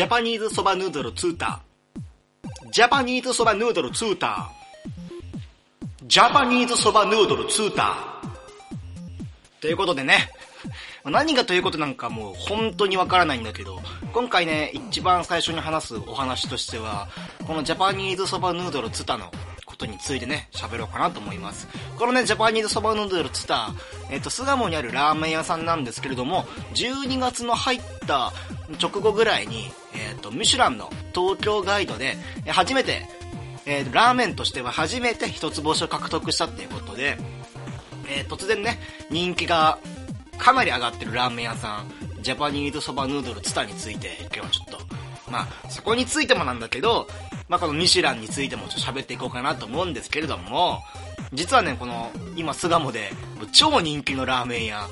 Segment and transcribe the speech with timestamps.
[0.00, 2.70] ジャパニーズそばヌードルツーター。
[2.72, 6.06] ジャパニーズそばヌードルツーター。
[6.06, 7.96] ジャパニーズそばヌードルツータ。
[9.60, 10.30] ということでね、
[11.04, 13.78] 何がということなんかもう本当にわからないんだけど、
[14.14, 17.06] 今回ね、一番最初に話すお話としては、
[17.46, 19.30] このジャパニーズそばヌードルツタの
[19.80, 21.66] ことについてね、喋ろうかなと思います。
[21.98, 23.70] このね、ジャパニーズそばヌードルツタ、
[24.10, 26.44] えっ、と、巣鴨にあるラーメン屋さんなんですけれども、
[26.74, 28.32] 12月の入った
[28.80, 32.16] 直後ぐらいに、えっ、と、ミシュランの東京ガイドで、
[32.48, 33.06] 初めて、
[33.64, 37.16] えー、ラーメンとしては初めて一つ星を獲得したっていうことで、
[38.08, 38.78] えー、突然ね、
[39.10, 39.78] 人気が
[40.38, 47.06] かなり上がってるラーメン屋さん、ジャパニーズそばヌードルツタについて、今日はちょっと、まあ、そこについてもなんだけど、
[47.50, 50.84] まあ、このミシュランについてもちょっと喋っていこうかなと思うんですけれども、
[51.32, 53.10] 実はね、この、今、巣鴨で、
[53.50, 54.86] 超人気のラーメン屋、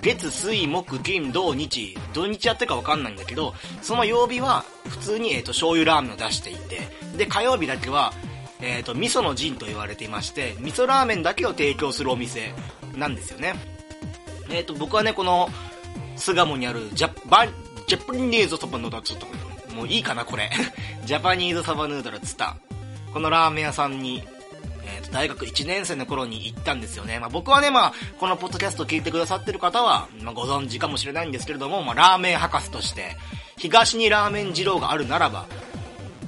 [0.00, 8.14] 月、水、木、金、土、日、土日やってるかわかんないんだけど、その曜日は、普通に、えっ、と、醤油ラーメンを出していて、で、火曜日だけは、
[8.62, 12.54] えっ、と、味噌の陣と言われていまして、味噌ラーメンだけを提供するお店
[12.96, 13.54] なんですよね。
[14.48, 15.50] えっ、と、僕はね、この、
[16.16, 17.46] 巣鴨にあるジャパ、
[17.86, 19.26] ジャパニーズそばヌードル、ちょっと、
[19.72, 20.50] もういいかな、これ。
[21.04, 22.56] ジャパニーズそばヌードルツタ。
[23.12, 24.22] このラーメン屋さんに、
[24.84, 27.18] えっ、ー、と、大学1年生の頃に行ったんですよね。
[27.18, 33.16] まあ僕はね、まあ、このポッドキャスト聞いてくださってる方は、まあご存知かもしれないんですけれども、まあラーメン博士として、
[33.56, 35.46] 東にラーメン二郎があるならば、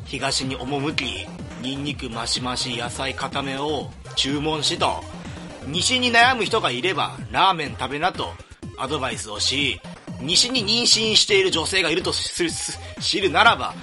[0.04, 1.26] 東に赴き、
[1.62, 5.02] ニンニクマシマシ野菜固めを注文しと、
[5.66, 8.34] 西に悩む人がいれば、ラーメン食べなと、
[8.76, 9.80] アドバイスをし、
[10.24, 12.12] 西に妊娠している女性がいると
[13.00, 13.74] 知るならば、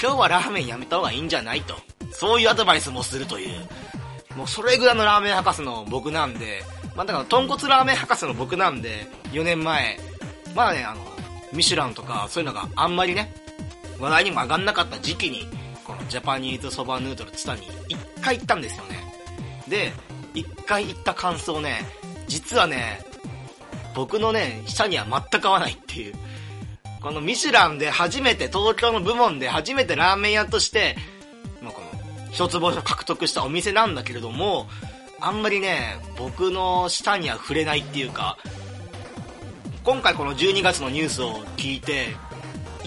[0.00, 1.74] 今日はラーメンやめた方がいいんじゃないと。
[2.12, 3.68] そういうアドバイスもするという。
[4.36, 6.62] もうそれぐらいのラーメン博士の僕なんで、
[6.96, 9.98] まあだから豚骨ラーメン博士の僕なんで、4年前、
[10.54, 11.00] まだね、あの、
[11.52, 13.34] ミシュランとかそういうのがあんまりね、
[13.98, 15.48] 話題にも上がんなかった時期に、
[15.84, 19.14] このジャパニーズそばヌードルツタに一回行ったんですよね。
[19.68, 19.92] で、
[20.34, 21.84] 一回行った感想ね、
[22.28, 23.04] 実はね、
[23.94, 26.14] 僕のね、下には全く合わないっていう。
[27.00, 30.96] このミシュランで初めて、東京の部門で初めてラーメン屋として、
[31.62, 31.86] まあ、この、
[32.30, 34.68] 一つ星を獲得したお店なんだけれども、
[35.20, 38.38] あんまりね、僕の下には触れないっていうか、
[39.82, 42.14] 今回この12月のニュースを聞いて、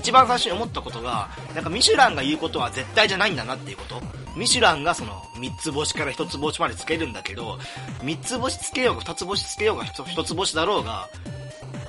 [0.03, 4.01] 一番最初に思ったことが、なんかミシュランが言うことは絶対じゃないんだなっていうこと。
[4.35, 7.57] ミシュランがその3つ星から1つ星までつけるんだけど、
[8.01, 11.07] 3つ星つけようが2つ星つけようが 1, つ星だろうが、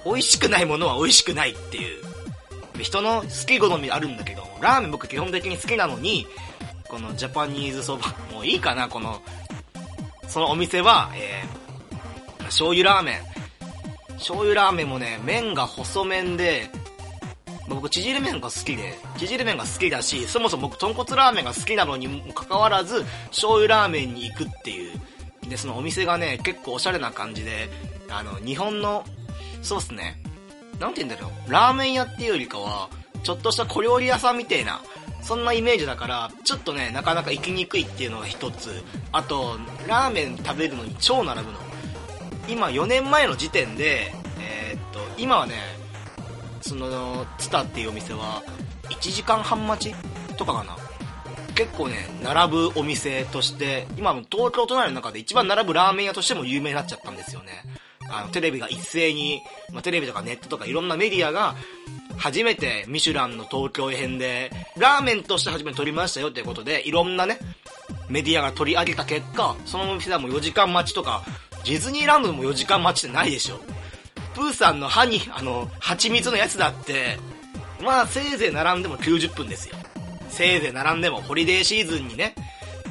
[0.04, 2.04] 美味しくないものは美味しくないっていう。
[2.80, 6.24] 人の好き好みあるんだけど、ラーメン僕基本的に好きなのに、
[6.86, 9.20] このジャパニーズそば、もういいかな、この、
[10.28, 14.14] そのお店は、えー、醤油ラーメン。
[14.18, 16.70] 醤油ラーメンもね、麺が細麺で、
[17.68, 25.00] 僕、縮れ麺が好きで、縮れ麺が好きだし、そもそも僕、豚骨ラーメンが好きなのにもかかわらず、醤油ラーメンに行くっていう。
[25.48, 27.68] で、そのお店がね、結構おしゃれな感じで、
[28.10, 29.04] あの、日本の、
[29.62, 30.20] そうっすね、
[30.78, 32.90] なんて言うんだろう、ラーメン屋っていうよりかは、
[33.22, 34.80] ちょっとした小料理屋さんみたいな、
[35.22, 38.82] そんなイメージだから、ちょっとね、なかなか行きにくいっていうのが一つ。
[39.10, 41.58] あと、ラーメン食べるのに超並ぶの。
[42.46, 45.54] 今、4年前の時点で、えー、っと、今はね、
[46.66, 48.42] そのツタっていうお店は
[48.84, 49.94] 1時間半待ち
[50.36, 50.76] とかかな。
[51.54, 57.52] 結構ね並ぶお店として今も東京都内の中で一番並ぶラーメン屋としても有名になっちゃったんですよね。
[58.10, 59.40] あのテレビが一斉に、
[59.72, 61.54] まあ、テレビとかネットとかいろんなメディアが
[62.16, 67.38] 初めてミシュランの東京編でラーメンとして初めて撮りましたよということでいろんなね
[68.08, 71.22] メディアが取り上げた結果そのお店はもう4時間待ちとか
[71.64, 73.58] ディズニーランドでも4時間待ちってないでしょ。
[74.34, 77.18] プーさんの歯に、あの、蜂蜜のやつだって、
[77.82, 79.76] まあ、せいぜい並んでも90分ですよ。
[80.28, 82.34] せいぜい並んでも、ホリデーシーズンにね、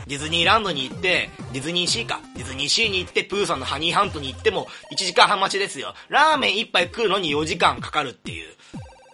[0.07, 2.19] ディズニーランドに行って、ディズニーシーか。
[2.35, 5.93] ディズニーシーに行って、プーさんのハニーハントに行っても、1時間半待ちですよ。
[6.09, 8.53] ラーメン1杯食うのに4時間かかるっていう。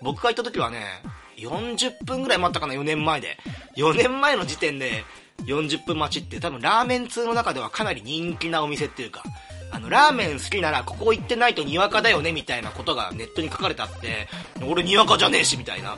[0.02, 1.04] 僕が行った時はね、
[1.38, 3.38] 40分ぐらい待ったかな、4年前で。
[3.76, 5.06] 4年前の時点で、
[5.46, 9.24] 40分待ちって多分ラーメン通の中ではかなり人気なお店っていうか、
[9.72, 14.28] あの、ラーメン好きならここ行ってないとにわかだよねみたいなことがネットに書かれてあって、
[14.66, 15.98] 俺にわかじゃねえしみたいな。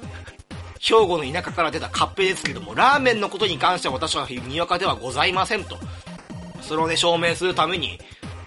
[0.80, 5.78] 兵庫の田舎から出たカッペですけども、ラーメンのことに関しては私はにわかではございませんと。
[6.62, 8.00] それをね、証明するために、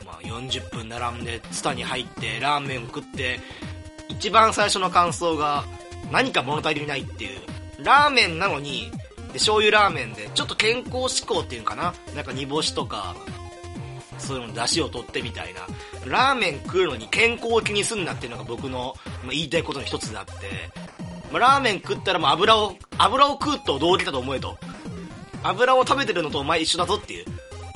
[0.05, 3.39] まあ、40分並んで、ツタに入って、ラーメンを食って、
[4.09, 5.65] 一番最初の感想が、
[6.11, 7.41] 何か物足りないっていう。
[7.79, 8.91] ラーメンなのに、
[9.29, 13.15] で、醤油ラーメンで、ちょっと健康志向っていうのかななんか煮干しとか、
[14.19, 15.61] そういうの出汁を取ってみたいな。
[16.07, 18.95] ラーメン食うのに健康を気にすんなっていうのが僕の、
[19.31, 20.33] 言いたいことの一つであって、
[21.33, 24.57] まあ、ラーメン食ったらもう油を、油を食うと同義だと思えと。
[25.43, 27.25] 油を食べてるのとお前一緒だぞっていう。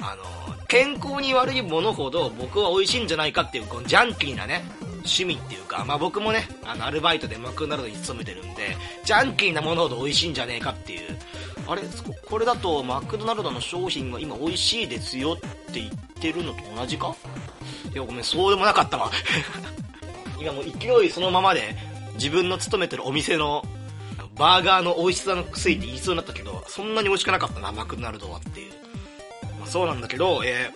[0.00, 0.24] あの、
[0.68, 4.64] 健康に悪いものほど僕は美味しいんじゃないかっていう、このジャンキーなね、
[4.98, 11.18] 趣味っていうか、まあ僕もね、あの、アルバイトでマクドナルドに勤めてるんで、ジャンキーなものほど美味しいんじゃねえかっていう。
[11.68, 11.82] あれ？
[12.26, 17.14] これだとマクドナルドの商品が今美味しいですよって言ってるのと同じか？
[17.92, 19.10] いや、ごめん、そうでもなかったわ。
[20.40, 21.76] 今もう勢いそのままで、
[22.14, 23.64] 自分の勤めてるお店の、
[24.36, 28.72] バーガーの美味しさの癖って言いそうになったけど、そんなに美味しくなかったな、マクドナルドはっていう。
[29.58, 30.70] まあ、そうなんだけど、え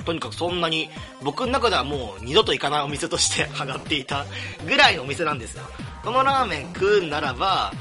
[0.00, 0.88] ー、とにかくそんなに、
[1.22, 4.24] 僕の中ではもう二度と行かないお店として上がっていた
[4.64, 5.64] ぐらいのお店なんですよ。
[6.04, 7.72] このラーメン食うならば、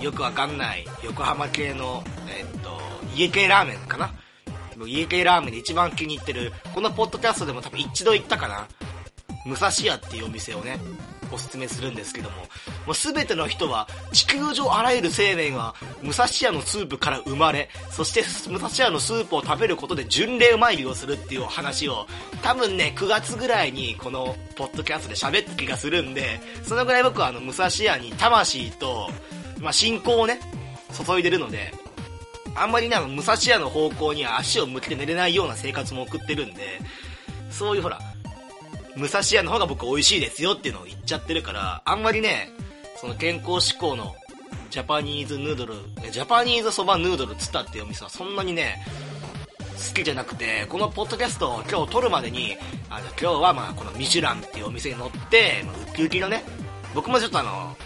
[0.00, 2.80] よくわかんない横浜系の、え、っと、
[3.14, 4.10] 家系ラーメンかな？
[4.86, 8.68] 家系ラーメンで一番気に入ってる、このポッドキャストでも多分一度行ったかな？
[9.44, 10.78] 武蔵屋っていうお店をね、
[11.32, 12.36] おすすめするんですけども、
[12.86, 22.06] もう全ての人は、地球上あらゆる生命は、武蔵屋のスープから生まれ、そして武蔵屋のスープを食べることで巡礼参りをするっていう話を、
[22.42, 29.10] 多分ね、9月ぐらいにこのポッドキャストで喋った気がするんで、そのぐらい僕はあの、武蔵屋に魂と、
[29.60, 30.40] まあ、信仰をね、
[31.06, 31.72] 注いでるので、
[32.54, 36.80] あんまりね、あの、武蔵屋の方向には足を向けて寝れないような生活も送ってるんで、
[37.50, 38.00] そういうほら、
[38.96, 42.50] 武蔵屋の方が僕美味しいですよっていうのを言っちゃってるから、あんまりね、
[43.00, 44.14] その健康志向の
[44.70, 45.74] ジャパニーズヌードル、
[46.10, 48.84] ジャパニーズそばヌードルつったっていうお店はそんなにね、
[49.88, 52.56] 好きじゃなくて、このポッドキャストを今日撮るまでに、
[52.90, 56.42] あの、今日はまあこのミシュランっていうお店に乗って、まあ、ウキウキのね、
[56.94, 57.76] 僕もちょっとあの、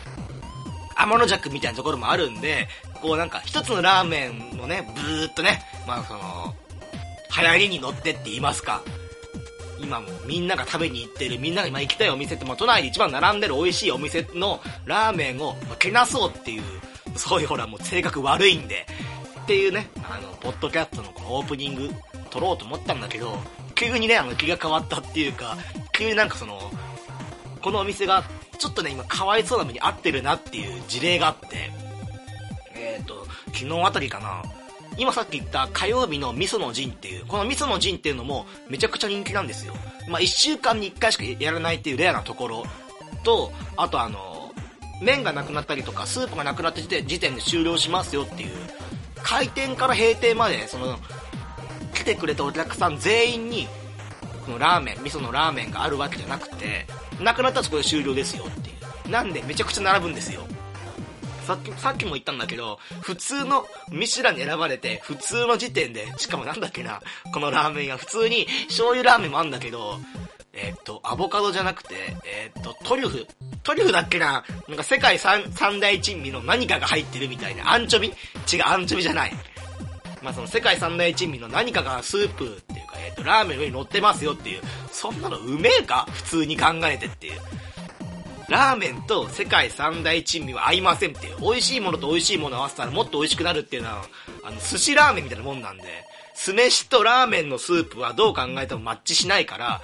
[1.02, 2.68] 天の弱みたいなところもあるんで、
[3.00, 6.54] こうなんか一つのラーメンのね、ブーっとね、まあその、
[7.40, 8.82] 流行りに乗ってって言いますか。
[9.80, 16.62] 今もみんなが食べに行ってる、みんなが今行きたいお店って、まあ、都内で一番並んでる美味しいお店のラーメンを、まあ、けなそうっていう、
[17.16, 18.86] そういうほらもう性格悪いんで、
[19.42, 21.90] っていうね、あの、ポッドキャストのこのオープニング
[22.30, 23.36] 撮ろうと思ったんだけど、
[23.74, 25.56] 急にね、あの気が変わったっていうか、
[25.92, 26.70] 急になんかその、
[27.60, 28.22] このお店が、
[28.62, 31.72] ちょっとね、今かわいそうな目に遭ってるなっていう事例があって、
[32.76, 34.44] えっ、ー、と、昨日あたりかな、
[34.96, 39.74] 今さっき言った火曜日の味噌の陣っていう、この味噌の陣っていうのもめちゃくちゃ人気なんですよ。
[40.08, 42.64] まあ、1週間に1回しかやらないっていうレアなところ。
[43.24, 44.54] と、あとあの、
[45.00, 48.52] 麺がなくなったりとか、スープがなくなった時点で終了しますよっていう、
[49.24, 51.00] 開店から閉店まで、その、
[51.94, 53.66] 来てくれたお客さん全員に、
[54.44, 56.86] このラーメン、味噌のラーメンがあるわけじゃなくて、
[57.20, 58.72] なくなったらそこで終了ですよってい
[59.06, 59.10] う。
[59.10, 60.46] なんでめちゃくちゃ並ぶんですよ。
[61.46, 67.00] さっき、さっきも言ったんだけど、普通の、ミシュランに選ばれて、普通の時点で、しかもなんだっけな、
[67.32, 69.98] このラーメン屋、普通に醤油ラーメンもあんだけど、
[70.52, 71.94] えー、っと、アボカドじゃなくて、
[72.24, 73.26] えー、っと、トリュフ。
[73.62, 77.72] トリュフだっけななんか世界三三大珍味の何かが入ってるみたいな。
[77.72, 78.08] アンチョビ？
[78.52, 79.32] 違う、アンチョビじゃない。
[80.22, 84.60] まあその世界三大珍味の何かがスープっていうか、えー、と、ラーメンの上に乗ってますよっていう。
[84.90, 86.06] そんなのうめえか？
[86.10, 87.40] 普通に考えてっていう。
[88.48, 91.36] ラーメンと世界三大珍味は合いませんっていう。
[91.40, 94.04] 美味しいものと美味しいものを合わせたらもっと美味しくなるっていうのは、
[94.44, 95.84] あの、寿司ラーメンみたいなもんなんで、
[96.34, 99.80] 酢飯とラーメンのスープはどう考えてもマッチしないから、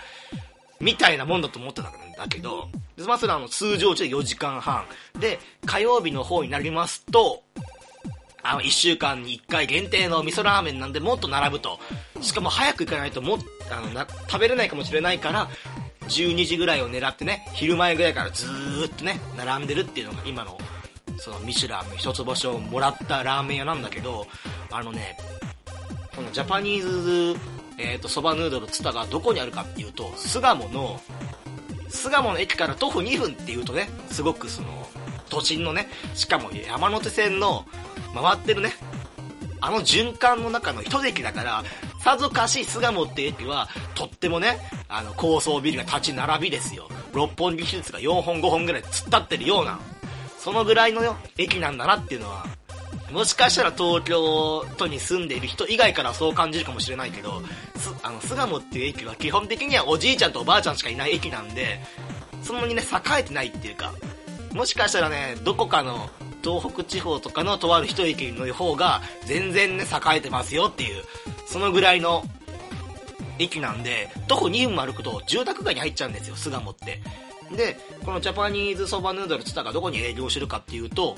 [0.81, 2.69] みたいなもんだと思ってたんだけど、
[3.07, 4.85] まあそれはあの、通常値で4時間半。
[5.19, 7.43] で、火曜日の方になりますと、
[8.51, 11.79] あの、1週間に1回限定の味噌ラーメンなんでもっと並ぶと。
[12.23, 13.39] しかも早く行かないとも、
[13.71, 15.49] あの、食べれないかもしれないから、
[16.09, 20.57] 12時ぐらいを狙ってね、昼前ぐらいからずーっとね、並んでるっていうのが今の、
[21.19, 24.27] そのミシュラン一つ星をもらったラーメン屋なんだけど、
[24.71, 25.19] あのね、
[26.17, 27.39] このジャパニーズ、
[27.77, 30.99] えっ、ー、と、蕎麦ヌードルツタがどこにあるかっていうと、巣鴨の、
[31.91, 34.89] 巣鴨の駅から徒歩2分っていうとね、すごくその、
[35.29, 37.67] 都心のね、しかも山手線の
[38.15, 38.73] 回ってるね、
[39.61, 41.65] あの循環の中の一駅だから、
[42.01, 46.89] さぞかし巣鴨って駅は、とってもね、あの、高層ビルが立ち並びですよ。
[47.13, 49.79] 六本木技術が4本5本ぐらい突っ立ってるような、
[50.39, 52.47] そのぐらいのよ駅なんだなっていうのは、
[53.11, 57.43] もしかしたら東京都に住んでいる人以外からそう感じるかもしれないけど、
[57.77, 61.81] す、あの、巣鴨っていう駅は基本的にはおじいちゃんとおばあちゃんしかいない駅なんで、
[62.43, 63.93] そんなにね、栄えてないっていうか、
[64.53, 66.09] もしかしたらね、どこかの
[66.43, 71.05] 東北地方とかのとある一駅の方が全然ね、栄えてますよっていう、
[71.47, 72.25] そのぐらいの
[73.39, 77.01] 駅なんで、徒歩2分歩くと住宅街に入っちゃうんですよ、巣鴨って。
[77.57, 81.17] で、このジャパニーズそばヌードルつったがどこに営業してるかっていうと、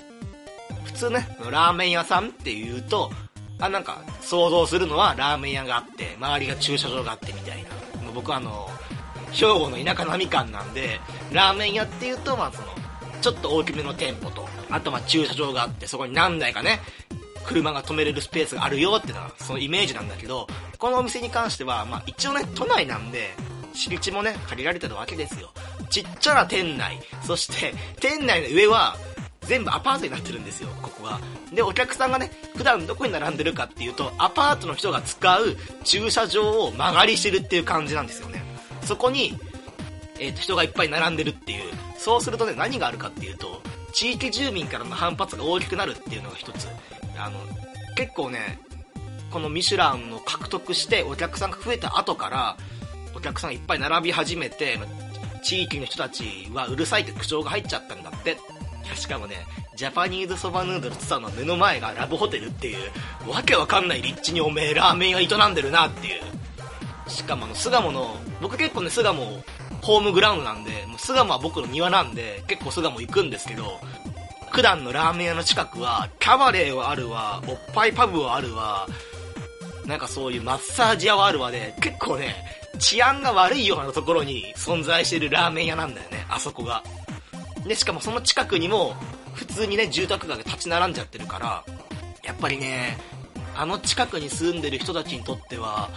[0.85, 3.11] 普通ね、ラーメン屋さんっていうと、
[3.59, 7.71] あ、なんか、想像するのはラーメン屋があって、周りが駐車場があってみたいな。
[8.15, 8.69] 僕はあの、
[9.33, 11.01] 兵庫の田舎並み館なんで、
[11.33, 12.69] ラーメン屋っていうと、まあその、
[13.21, 16.81] ちょっと大きめの店舗と、あとまあ駐車場があって、そこに何台かね、
[17.45, 20.47] 車が止めれるスペースがあるよってのが、そのイメージなんだけど、
[20.79, 23.31] このお店に関しては、まあ一応ね、都内なんで、
[23.73, 25.51] 敷地もね、借りられてるわけですよ。
[25.91, 28.97] ちっちゃな店内、そして、店内の上は、
[29.43, 31.21] 全部アパートになってるんですよ、ここが。
[31.53, 38.45] で、お客さんがね、普段どこに並んでるかっていうと、アパートの人が使う駐車場を間借りしてるっていう感じなんですよね。
[38.85, 39.37] そこに、
[40.19, 41.73] えっ、ー、と、人がいっぱい並んでるっていう。
[41.99, 43.61] そうするとね、何があるかっていうと、
[43.93, 46.69] 地域住民からの反発が大きくなるっていうのが一つ。
[47.17, 47.39] あの、
[47.97, 48.59] 結構ね、
[49.31, 52.57] このミシュランを獲得してお客さんが増えた後から、
[53.15, 54.79] お客さんいっぱい並び始めて、
[55.43, 58.37] 地域の人たちはうるさいって口調が入っちゃったんだって。
[58.95, 66.23] しかもね、ジャパニーズそばヌードルツさの目の前がラブホテルっていう、わけわかんない立地におめえラーメン屋営んでるなっていう。
[67.09, 69.43] しかもあの、巣鴨の、僕結構ね、巣鴨、
[69.83, 73.81] ホームグラウンドなんで、もう巣鴨は僕の庭なんで、結構巣鴨行くんですけど、
[74.51, 78.87] 普段のラーメン屋の近くは、キャバレーはあるわ、おっぱいパブはあるわ、
[79.87, 82.35] なんかそういうマッサージ屋はあるわで、結構ね、
[82.79, 86.83] 治安が悪いようなところに存在してるラーメン屋なんだよね、あそこが。
[87.67, 88.95] で、しかもその近くにも、
[89.35, 91.65] 普通にね、住宅街が立ち並んじゃってるから、
[92.25, 92.99] やっぱりね、
[93.57, 95.91] あの近くに住んでる人たちにとっては、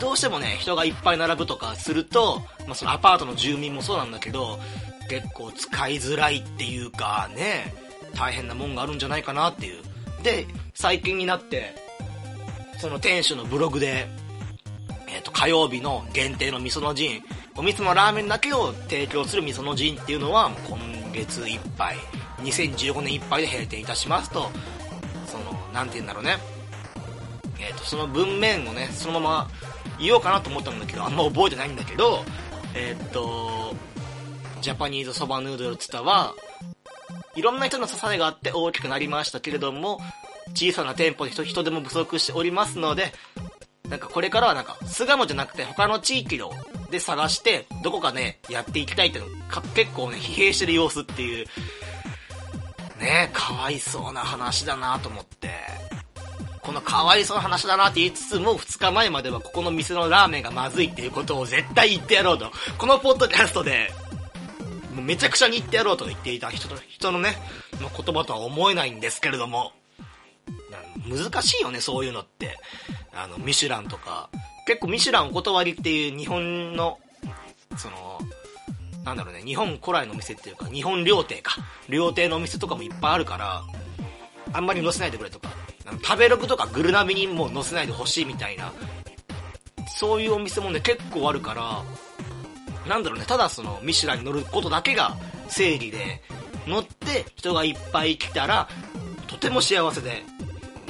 [0.00, 4.58] どうしてもね、人がいっぱい並ぶとかすると、まあ、そのアパートの住民もそうなんだけど、
[5.10, 7.74] 結構使いづらいっていうかね、
[8.14, 9.82] 大変なもんがあるんじゃないかなっていう。
[10.22, 11.74] で、最近になって、
[12.78, 14.08] その店主のブログで、
[15.08, 17.22] えっ、ー、と、火曜日の限定の味噌の陣、
[17.56, 20.78] お店のラーメンだけを提供する味噌の陣っていうのは、今
[21.12, 21.96] 月いっぱい、
[22.38, 24.50] 2015年いっぱいで閉店いたしますと、
[25.26, 26.38] その、なんて言うんだろうね。
[27.58, 29.50] えっ、ー、と、その文面をね、そのまま
[30.00, 32.24] 言おうかなと思ったんだけど、あんま覚えてないんだけど、
[32.74, 33.74] えっ、と、
[34.60, 36.34] ジャパニーズそばヌードルツタは、
[37.34, 40.00] いろんな人の支えがあって大きくなりましたけれども、
[40.54, 43.12] 小さな店舗で人人でも不足しておりますので、
[43.88, 46.52] なんかこれからはなんか、巣鴨じゃなくて他の地域の
[46.90, 51.46] で探して、どこかね、やっていきたいっていうのか結構ね、疲弊してる様子っていう、
[53.00, 55.50] ねかわいそうな話だなと思って。
[56.70, 62.48] このかわいそうな話だなって言いつつも、2日前まではここの店のラーメンがまずいっていうことを絶対言ってやろうと。
[62.78, 63.90] このポッドキャストで、
[64.94, 67.34] めちゃくちゃに言ってやろうと言っていた人の人のね、
[67.80, 69.72] の言葉とは思えないんですけれども、
[71.08, 72.56] 難しいよね、そういうのって。
[73.12, 74.30] あの、ミシュランとか。
[74.64, 77.00] 結構ミシュランお断りっていう日本の、
[77.78, 78.20] その、
[79.04, 81.56] なんだろうね、日本古来の店っていうか、日本料亭か。
[81.88, 83.64] 料亭のお店とかもいっぱいあるから、
[84.52, 85.48] あんまり載せないでくれとか、
[86.02, 88.72] 食べログとかグルナビにも載せないでほしいみたいな、
[89.88, 91.84] そういうお店もね、結構あるから、
[92.88, 95.16] なんだろうね、ただその、ミシュランに乗ることだけが
[95.48, 96.22] 正義で、
[96.66, 98.68] 乗って人がいっぱい来たら、
[99.26, 100.22] とても幸せで、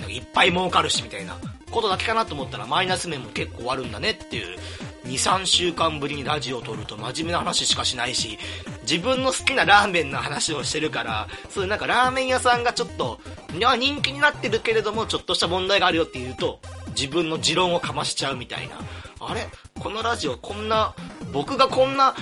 [0.08, 1.36] いっぱい儲かるしみたいな
[1.70, 4.58] ことだけかなと思ったらマイナス面も結構あるんだねっていう
[5.04, 8.38] 2、3週間ぶりにラジオを撮ると真面目な話しかしないし、
[8.82, 13.20] 自分の好きなラーメンの話をしてるから、そういうなんかラーメン屋さんがちょっと、
[13.56, 18.76] いや人気になってるけれどもちょっとした問題があるよって言うと、自分の持論をかましちゃうみたいな。
[19.20, 19.48] あれ？
[19.78, 20.94] このラジオこんな、
[21.32, 22.14] 僕がこんな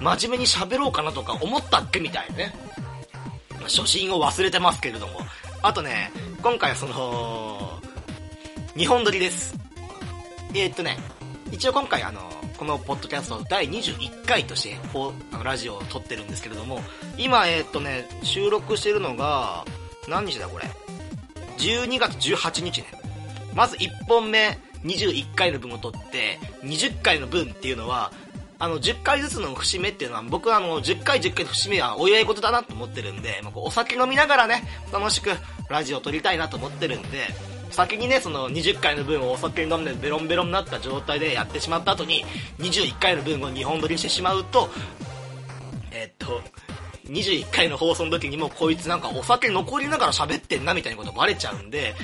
[0.00, 2.54] 真面目に喋ろうかなとか思ったっけみたいなね。
[3.62, 5.20] 初心を忘れてますけれども。
[5.62, 6.10] あとね、
[6.42, 7.80] 今回はその、
[8.76, 9.54] 日本撮りです。
[10.54, 10.98] えー、っとね、
[11.52, 12.20] 一応今回あの、
[12.56, 14.76] このポッドキャスト第21回として、
[15.32, 16.80] あのラジオを撮ってるんですけれども、
[17.18, 19.64] 今え、っとね、収録してるのが、
[20.08, 20.64] 何日だこれ
[21.58, 22.86] ？12月18日ね。
[23.54, 28.10] まず1本目、21回の分を撮って、20回の分っていうのは、
[28.58, 35.30] あの、10回ずつの節目っていうのは、僕はあの、10回10回の節目はお祝い事だなと思ってるんで、まあ、お酒飲みながらね、楽しく
[35.68, 37.26] ラジオを撮りたいなと思ってるんで、
[37.72, 42.24] 先にね、その20回の分をお酒飲んでベロンベロンになった状態でやってしまった後に、
[42.58, 44.68] 21回の分を2本撮りしてしまうと、
[45.90, 46.42] えっと、
[47.06, 51.94] 21回の放送の時にもこいつなんかお酒残りながら喋ってんなみたいなことバレちゃうんで、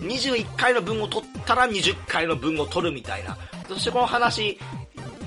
[0.00, 3.36] 21回の分を取ったら20回の分を取るみたいな。
[3.68, 4.58] そしてこの話、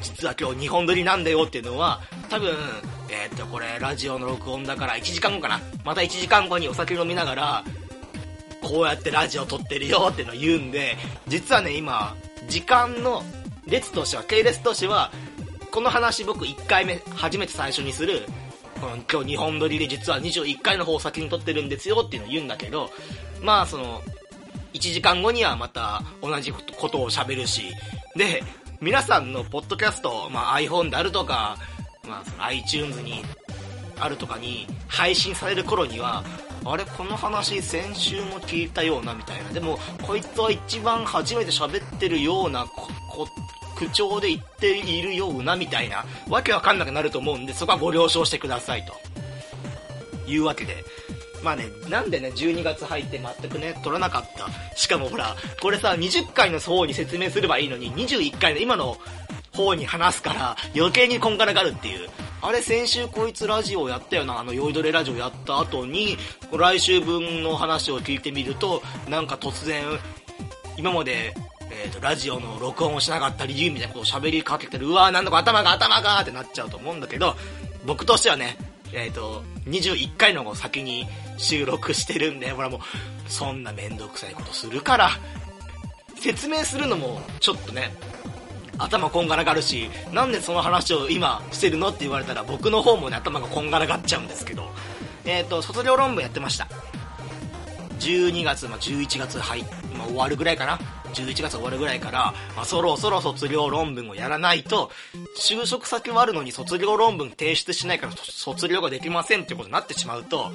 [0.02, 2.56] 実は今日2本撮りなんだよっていうのは、多分、
[3.10, 5.60] えー、っと、これラジオの録音だから1時間後かな。
[5.84, 7.64] また1時間後にお酒飲みながら、
[8.68, 10.98] こうやってラジオ撮ってるよってのを言うんで、
[11.28, 12.16] 実はね、今、
[12.50, 13.24] 時間の
[13.66, 15.12] 列としては、系列としては、
[15.72, 18.24] この話僕1回目、初めて最初にする、
[18.82, 22.90] この今日2本撮りで実は21回の方を先に撮ってるんですよっていうのを言うんだけど、
[23.42, 24.02] まあその、
[24.74, 27.64] 1時間後にはまた同じことを喋るし、
[28.16, 28.44] で、
[28.82, 31.58] 皆さんのポッドキャスト、まあ iPhone であるとか、
[32.08, 33.24] まあその iTunes に
[34.00, 36.24] あるとかに配信される頃には
[36.70, 39.50] あれこの話先週も聞いたようなみたいな。
[39.52, 42.66] でもこいつは一番初めて喋ってるような
[43.78, 46.06] 口調で言っているようなみたいな。
[46.28, 48.94] わけわかんなくなると思うんでそこはご了承してくださいと。
[50.30, 50.84] いうわけで。
[51.44, 54.76] まあね、なんでね、12月入って全くね、撮らなかった。
[54.76, 58.98] しかもほら、これさ、20回の方に説明すればいいのに、21回の今の
[59.58, 62.10] 方に話すから、余計にこんがらがるっていう。
[62.42, 66.18] あれ先週こいつラジオやったよな、あの酔いどれラジオやった後に、
[66.56, 69.84] 来週分の話を聞いてみると、なんか突然、
[70.78, 71.34] 今まで、
[71.72, 77.36] えっ、ー、と、ラジオの録音をしなかった理由みたいなことを喋りかけてる、うわーなんだか頭が頭がってなっちゃうと思うんだけど、
[77.86, 78.58] 僕としてはね、
[78.94, 82.80] えっ、ー、と、21回の先に収録してるんで、ほらもう、
[83.28, 85.10] そんなめんどくさいことするから、
[86.16, 87.94] 説明するのも、ちょっとね、
[88.78, 94.70] 頭こんがらがるし、なんでその話を今してるのって言われたら僕の方もね、頭がこんがらがっちゃうんですけど、
[95.26, 96.68] えっ、ー、と、卒業論文やってました。
[98.00, 99.62] 12月、まあ、11月入、
[99.98, 100.80] まあ、終わるぐらいかな。
[101.14, 104.92] 11月終わるぐらいから、まあ、そろそろ卒業論文をやらないと、
[105.38, 110.52] 就職先はあるのに卒業論文提出しないから卒業ができませんってことになってしまうと、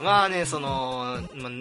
[0.00, 1.52] まあね、その、まあ、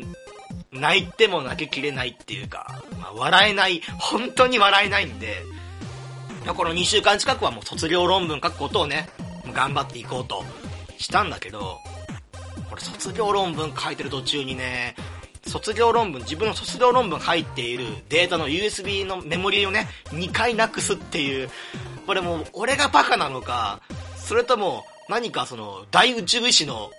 [0.72, 5.44] 泣いても泣ききれないっていうか、まあ、笑えない、本当に笑えないんで、
[6.52, 9.08] この2週間近くはもう卒業論文書くことをね、
[9.54, 10.44] 頑張っていこうと
[10.98, 11.80] したんだけど、
[12.70, 14.96] これ卒業論文書いてる途中にね、
[15.48, 21.50] 卒業論文、自分の卒業論文入っているデータの USB のメモリーをね、2回なくすっていう、
[22.06, 23.82] これもう俺がバカなのか、
[24.18, 26.92] それとも何かその大宇宙医師の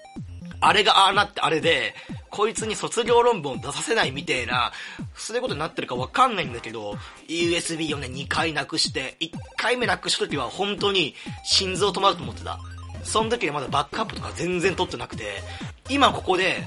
[0.66, 1.94] あれがああなってあれで、
[2.30, 4.73] こいつに卒業論文を出させないみてえな、
[5.14, 6.97] そういうことになってるかわかんないんだけど、
[7.28, 12.58] USB をね、2回なくして、1回目なくした時は本当に心臓止まると思ってた。
[13.02, 15.43] その時はまだバックアップとか全然取ってなくて、
[15.91, 16.67] 今ここで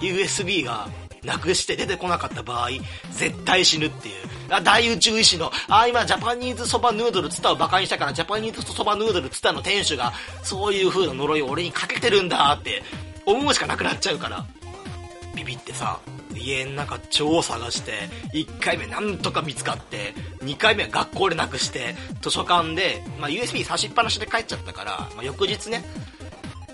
[0.00, 0.86] USB が
[1.24, 2.68] なくして出てこなかった場合、
[3.12, 4.14] 絶対死ぬっていう。
[4.50, 12.82] あ、大宇宙医師の、あ、今ジャパニーズそばヌードルツタを馬鹿にしたからジャパニーズそばヌードルツタの店主が、そういう風な呪いを俺にかけてるんだって
[13.32, 14.46] 思うしかなくなっちゃうから。
[15.34, 16.00] ビビってさ、
[16.34, 25.84] 家の中超探して、1回目なんとか見つかって、2回目は学校でなくして、図書館で、まあ、USB 差しっぱなしで帰っちゃったから、まあ、翌日ね、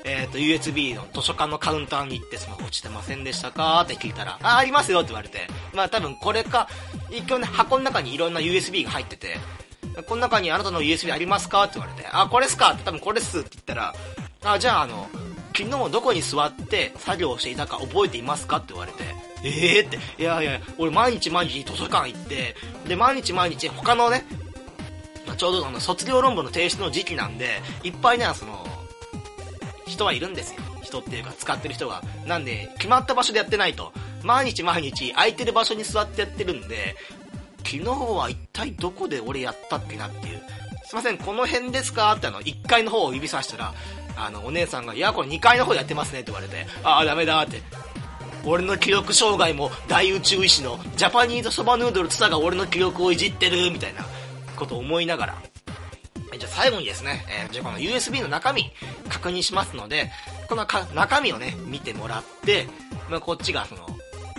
[0.04, 3.80] えっ、ー、と、USB の図書館のカウンターに行ってスマホ落ちてませんでしたか？
[3.82, 5.00] って聞いたら、あ、ありますよ！
[5.00, 5.40] って言われて、
[5.74, 6.68] まあ多分これか、
[7.10, 9.38] 一応ね、箱の中にいろんな USB が入ってて、
[10.06, 11.64] この中にあなたの USB ありますか？
[11.64, 12.72] って言われて、あ、これっすか？
[12.72, 13.94] って多分これっすって言ったら、
[14.44, 15.08] あ、じゃああの、
[15.56, 19.04] 昨日どこに座って作業していたか覚えていますかって言われて、
[19.44, 22.56] ええー、って、いやいや、俺毎日毎日図書館行って、
[22.88, 24.24] で、毎日毎日他のね、
[25.26, 28.66] まあ、ちょうどあの卒業論文の提出の時期なんで、いっぱいね、その、
[29.86, 30.60] 人はいるんですよ。
[30.82, 32.02] 人っていうか使ってる人が。
[32.26, 33.92] なんで、決まった場所でやってないと。
[34.22, 36.96] 毎日毎日空いてる場所に座ってやってるんで、
[37.58, 40.42] 昨日は一体どこで俺やったっけなっていう。
[40.86, 42.12] すいません、この辺ですか？
[42.12, 43.74] ってあの、1階の方を指さしたら、
[44.16, 47.62] あの、お姉さんが、いや、これ2階の方やってますねって言われて、ああ、ダメだって。
[48.46, 54.04] 俺の記録障害も大宇宙医師のジャパニーズそばヌードルツタが俺の記録をいじってるみたいな
[54.54, 55.42] ことを思いながら
[56.38, 58.70] じゃあ最後にですね、えー、じゃあこの USB の中身
[59.08, 60.10] 確認しますので、
[60.48, 62.66] この中身をね、見てもらって、
[63.10, 63.86] まあ、こっちがその、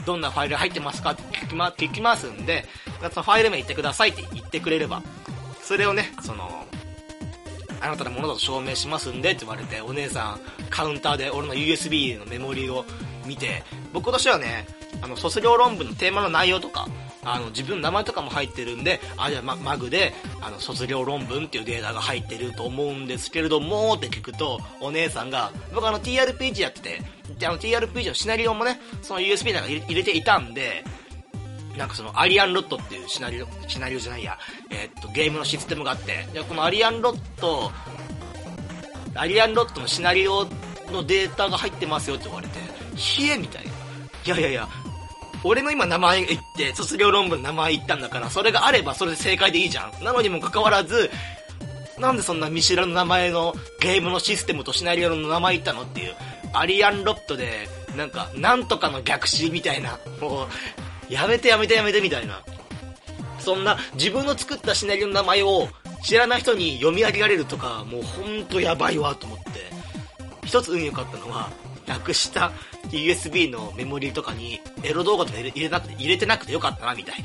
[0.06, 2.66] どんなファイル入ってますかって聞き,、ま、聞きますんで、
[3.12, 5.02] そのファイル名言ってくださいって言ってくれれば、
[5.62, 6.66] それをね、その、
[7.86, 12.86] あなたのものだと証明しますんでって言われて、お姉さん、カウンターで俺の USB のメモリーを
[13.26, 14.68] 見て、僕としてはね、
[15.02, 16.88] あの、卒業論文のテーマの内容とか、
[17.24, 27.02] あの、自分の名前とかも入ってるんで、あ、じゃあ、ま、マグで、あの、卒業論文っていうデータが入ってると思うんですけれども、って聞くと、お姉さんが、僕あの、TRPG やってて、
[27.40, 30.84] で、あの、TRPG のシナリオもね、その USB なんか入れていたんで、
[31.78, 34.38] なんかそのアリアンロットっていうシナリオ、シナリオじゃないや、
[34.70, 37.72] えー、っと、ゲームのシステムがあって、で、このアリアンロット、
[39.16, 40.48] アリアンロットのシナリオ
[40.92, 42.60] のデータが入ってますよって言われて、
[42.96, 43.72] ひえみたいな。
[43.72, 44.68] いやいやいや、
[45.44, 50.04] 俺の今名前言って、卒業論文の名前言ったんだから、それがあればそれで正解でいいじゃん。
[50.04, 51.12] なのにもかかわらず、
[52.00, 56.16] なんでそんな見知らぬ名前のゲームのシステムとシナリオの名前言ったのっていう。
[56.54, 60.00] アリアンロットで、なんか、なんとかの逆襲みたいな。
[60.20, 60.48] もう、
[61.10, 62.42] やめてやめてやめてみたいな。
[63.40, 65.68] そんな、自分の作ったシナリオの名前を
[66.04, 69.46] 知らない人に読み上げられるとか、もうほんとやばいわと思って。
[70.46, 71.50] 一つ運良かったのは、
[71.86, 72.52] なくした
[72.90, 77.24] USB のメモリーとかにエロ動画とか入れなくて、入れてなくてよかったな、みたい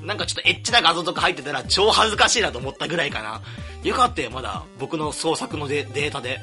[0.00, 0.06] な。
[0.06, 3.42] なんかちょっとエッチな画像とか入ってたら超恥ずかしいなと思ったぐらいかな。
[3.82, 4.62] よかったよ、まだ。
[4.78, 6.40] 僕の創作のデータで。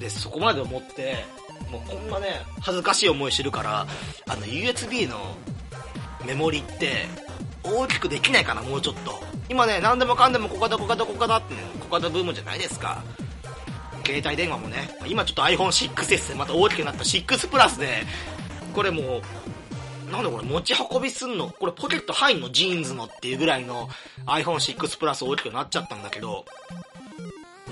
[0.00, 1.24] で、そこまで思って、
[1.70, 3.86] もうこんなね、恥ずかしい思いしてるから、
[4.28, 5.36] あの、USB の
[6.26, 7.06] メモリって、
[7.62, 9.22] 大きくできないかな、もうちょっと。
[9.48, 13.02] 今ね、何でもかんでもここだ、ここだ、ここだってね、ここだブームじゃないですか。
[14.06, 18.04] 携帯電話もね、今ちょっと iPhone6S でまた大きくなった6プラスで、
[18.74, 19.22] これも
[20.08, 21.48] う、なんだこれ持ち運びすんの？
[21.48, 22.50] これポケット入んの？
[22.50, 23.88] ジーンズのっていうぐらいの
[24.26, 26.44] iPhone6 プラス大きくなっちゃったんだけど、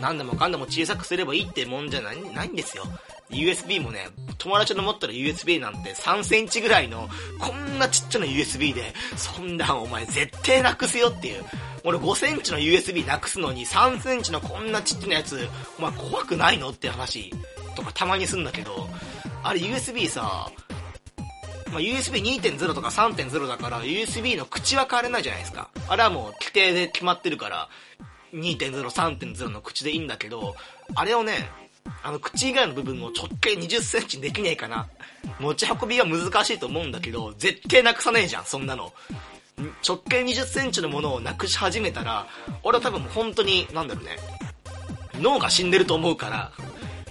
[0.01, 2.85] 何でもかんでも小さくすればいいってもんじゃないないんですよ。
[3.33, 11.45] USB もね、友達の持ったら USB なんて3センチぐらいの、こんなちっちゃな USB で、そんなんお前絶対なくすよっていう。
[11.85, 17.33] 俺5センチの USB なくすのに3センチのこんなちっちゃなやつ、お前怖くないのって話
[17.75, 18.88] とかたまにすんだけど、
[19.42, 20.51] あれ USB さ、
[21.73, 25.71] まあ、USB2.0 とか3.0だから USB の口は変われないじゃないですか。
[25.88, 27.68] あれはもう規定で決まってるから、
[28.35, 30.55] 2.0、3.0の口でいいんだけど、
[30.95, 31.51] あれをね、
[32.03, 34.88] あの口以外の部分を直径20センチできねえかな。
[35.38, 38.92] 持ち運びは難しいと思うんだけど、絶対なくさねえじゃん、そんなの。
[39.87, 42.27] 直径20センチのものをなくし始めたら、
[42.62, 44.18] 俺は多分本当に、なんだろうね、
[45.21, 46.53] 脳が死んでると思うから、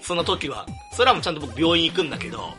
[0.01, 0.65] その時は。
[0.93, 2.53] それはもうちゃんと僕病院行くんだけど、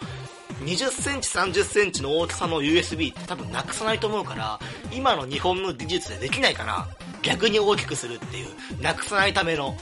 [0.65, 4.61] 20センチ、30センチの大きさの USB って多分なくさないと思うから、
[4.93, 6.89] 今の日本の技術でできないかな。
[7.23, 9.77] 逆に大きくするっていう、なくさないための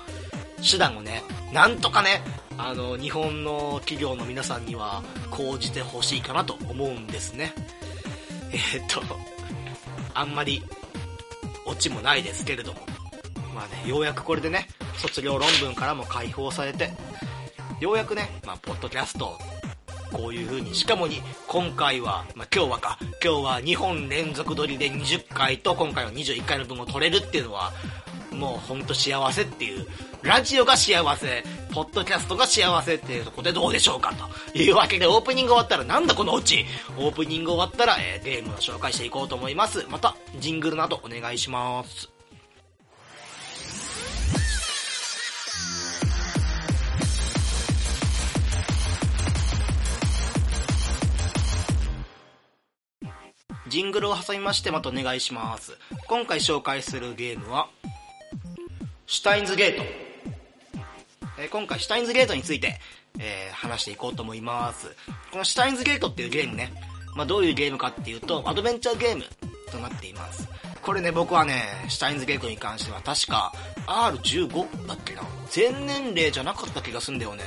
[0.63, 2.23] 手段をね、なんとかね、
[2.59, 7.53] あの、日本の企業の皆さんには講じてほしいかなと思うんですね。
[8.53, 9.03] えー、っと、
[10.15, 10.63] あんまり、
[11.67, 12.81] オチもないですけれども。
[13.55, 16.91] まあね、ようやくこれでね、卒業論文からも解放されて、
[17.81, 19.39] ようやくね、まあ、ポッドキャスト、
[20.13, 27.73] こういう風に、しかもに、今回は、まあ、今日はか、今日は2本連続撮りで20回と、今回は21回の分を撮れるっていうのは、
[28.33, 29.87] もうほんと幸せっていう、
[30.23, 34.13] ラジオが幸せ、ポッドキャストが幸せっていうとこでどうでしょうか
[34.53, 36.65] というわけでオープニング終わったらなんだこのオチ
[36.99, 39.87] オープニング終わったら、えー、ゲームを紹介していこうと思います。
[39.89, 42.11] また、ジングルなどお願いします。
[53.71, 55.79] ジングルを挟みましてまたお願いします。
[56.09, 57.69] 今回紹介するゲームは、
[59.11, 59.83] シュタインズゲート。
[61.37, 62.79] えー、今回シュタインズゲートについて、
[63.19, 64.87] えー、話していこうと思います。
[65.33, 66.73] このシュタインズゲートっていうゲームね、
[67.17, 69.25] まあ、どういうゲームかっていうと、アドベンチャーゲーム
[69.73, 70.49] となっています。
[70.81, 73.53] これね、僕はね、シュタインズゲートに関しては確か
[73.89, 75.23] R15 だっけな？
[75.51, 77.43] 全年齢じゃなかった気がすんだよね。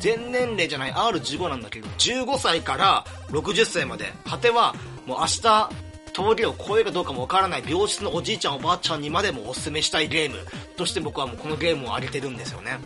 [0.00, 4.74] 全年齢じゃない R15 なんだけど、15歳から60歳まで、果ては
[5.06, 5.70] もう明日、
[6.12, 10.36] 峠を越えるかどうかもわからない病室のおじいちゃんおばあちゃんにまでもおすすめしたいゲーム
[10.76, 12.78] として僕はもうこのゲームを挙げてるんですよね。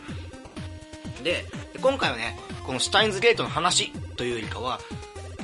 [1.22, 1.44] で、
[1.80, 4.80] 今回はね、このシュタインズゲートの話というよりかは、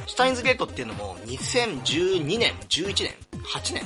[0.07, 3.14] シュタインズゲートっていうのも2012年、11年、
[3.45, 3.83] 8年、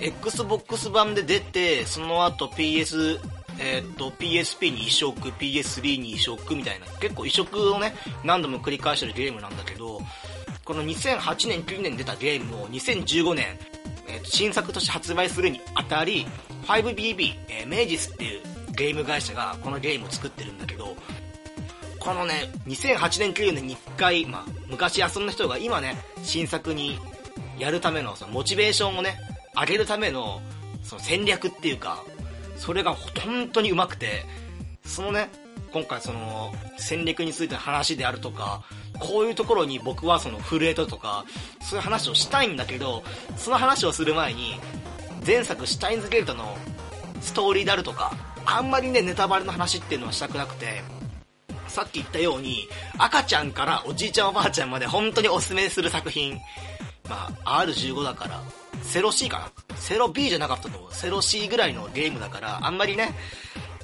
[0.00, 3.20] Xbox 版で出て、その後 PS、
[3.58, 10.00] えー、っと、PSP に移植、PS3 に移植みたいな、結構移植をね、何度も繰り返してるゲームなんだけど、
[10.70, 13.58] この2008年、9年出たゲームを2015年、
[14.06, 16.28] えー、新作として発売するにあたり、
[16.62, 18.42] 5BB、えー、メイジスっていう
[18.76, 20.94] ゲーム会社がこのゲームを作ってるんだけど、
[21.98, 27.00] このね、2008年、9年に1回、まあ、昔遊んだ人が今ね、新作に
[27.58, 29.18] やるための、そのモチベーションをね、
[29.56, 30.40] 上げるための、
[30.84, 32.04] その戦略っていうか、
[32.56, 34.24] それが本当にうまくて、
[34.84, 35.30] そのね、
[35.72, 38.62] 今回その戦略についての話であるとか、
[38.98, 41.24] こういうところに僕はその震えたとか、
[41.62, 43.02] そういう話をしたいんだけど、
[43.36, 44.60] その話をする前に、
[45.26, 46.56] 前作シュタインズゲートの
[47.20, 48.12] ストーリーであるとか、
[48.44, 50.82] あんまりね、ネタバレの話っていうのはしたくなくて、
[51.68, 56.40] さっき言ったように、赤ちゃんからおじいちゃんおばあちゃんまで本当におすすめする作品。
[57.08, 58.42] まあ、R15 だから、
[58.82, 59.76] セロ C かな？
[59.76, 60.94] セロ B じゃなかったと思う。
[60.94, 63.14] セロ C ぐらいのゲームだから、あんまりね、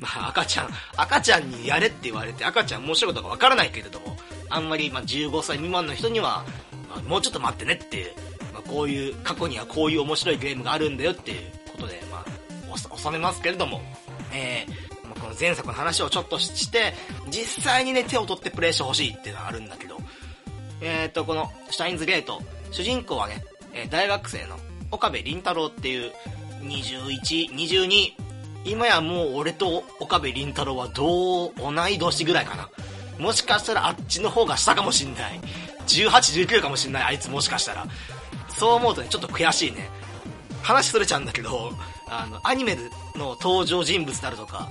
[0.00, 4.16] まあ赤ちゃん、赤ちゃんにやれって言われて、赤ちゃん面白いことかわからないけれども、
[4.48, 6.44] あんまり、まあ、15歳未満の人には、
[6.88, 8.12] まあ、もうちょっと待ってねっていう、
[8.52, 11.38] まあ、こういう、過去にはこういう面白いゲームがあるんだよっていう
[11.72, 12.24] ことで、ま
[12.72, 13.80] あ、収めますけれども、
[14.32, 16.94] えー、まあ、この前作の話をちょっとして、
[17.30, 19.96] 実際にね、手を取ってプレイしてほしいっていうのはあるんだけど、
[20.80, 24.58] えーと、この、シュタインズゲート、主人公はね、え大学生の
[24.90, 26.12] 岡部倫太郎っていう、
[26.62, 28.12] 21、22、
[28.66, 32.68] 今やもう俺と岡部倫太郎は同、同い年ぐらいかな。
[33.18, 35.40] もしかしたらあっちの方が下かもしんない。
[35.86, 37.86] 18、19かもしんない、あいつもしかしたら。
[38.48, 39.88] そう思うとね、ちょっと悔しいね。
[40.62, 41.70] 話それちゃうんだけど、
[42.08, 42.76] あの、アニメ
[43.14, 44.68] の登場人物であるとか、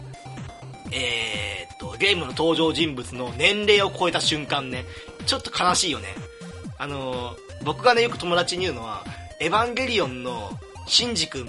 [0.91, 4.83] えー、っと、ゲームの登場人物の年齢を超えた瞬間ね、
[5.25, 6.07] ちょっと悲しいよね。
[6.77, 9.05] あの、僕がね、よく友達に言うのは、
[9.39, 10.51] エヴァンゲリオンの
[10.85, 11.47] シンジ君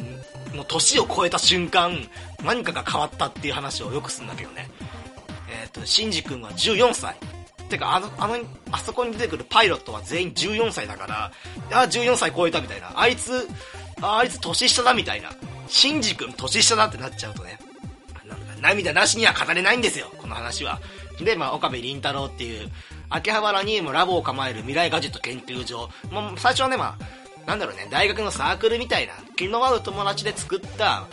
[0.54, 2.08] の年を超えた瞬間、
[2.44, 4.68] 何かが変わったっていう話をよくするんだけどね。
[5.62, 7.16] えっ、と、シンジ君は14歳。
[7.68, 8.36] てか、あの、あの、
[8.70, 11.32] あそこに出てくるパイロットは全員14歳だから、
[11.72, 12.92] あ、14歳超えたみたいな。
[12.94, 13.48] あいつ、
[14.00, 15.30] ああいつ年下だみたいな。
[15.68, 17.58] シンジ君年下だってなっちゃうとね。
[18.60, 20.80] 涙なしには語れないんですよ、この話は。
[21.20, 22.70] で、まあ、岡部倫太郎っていう、
[23.08, 25.88] 秋葉原にもラボを構える未来ガジェット研究所。
[26.10, 31.06] もう最初はね、まあ、なんだろうね、大学のサークルみたいな、気の合う友達で作った、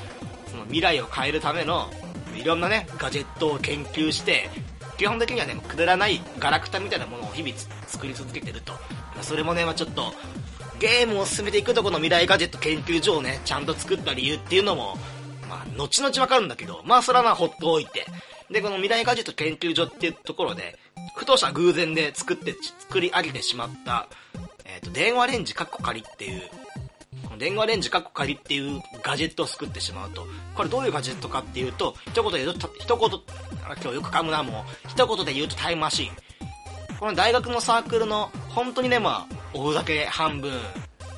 [0.50, 1.90] その未来を変えるための、
[2.36, 4.50] いろんなね、ガジェットを研究して、
[4.98, 7.56] 基本的にはね、くだらないガラクタみたいなものを日々
[7.88, 8.74] 作り続けてると。
[9.22, 10.14] それもね、まあちょっと、
[10.80, 14.98] ゲームを進めていくとこの未来ガジェット研究所をね、ちゃんと作った理由っていうのも、
[15.50, 18.06] まあ、後々わかるんだけど、まあ、それはまあ、ほっとおいて。
[18.50, 20.78] で、この未来ガジェット研究所っていうところで、
[21.16, 24.08] ふとした偶然で作って、作り上げてしまった、
[24.84, 26.42] と、電話レンジカッコ仮っていう、
[27.26, 36.12] この電話レンジカッコ仮っていうガジェットを作ってしまうと、これどういうガジェットかっていうと、一言で言うと、一言、今日よく噛むな、もう、一言で言うとタイムマシン。
[37.00, 40.52] この大学のサークルの、本当にね、まあ、おふざけ半分、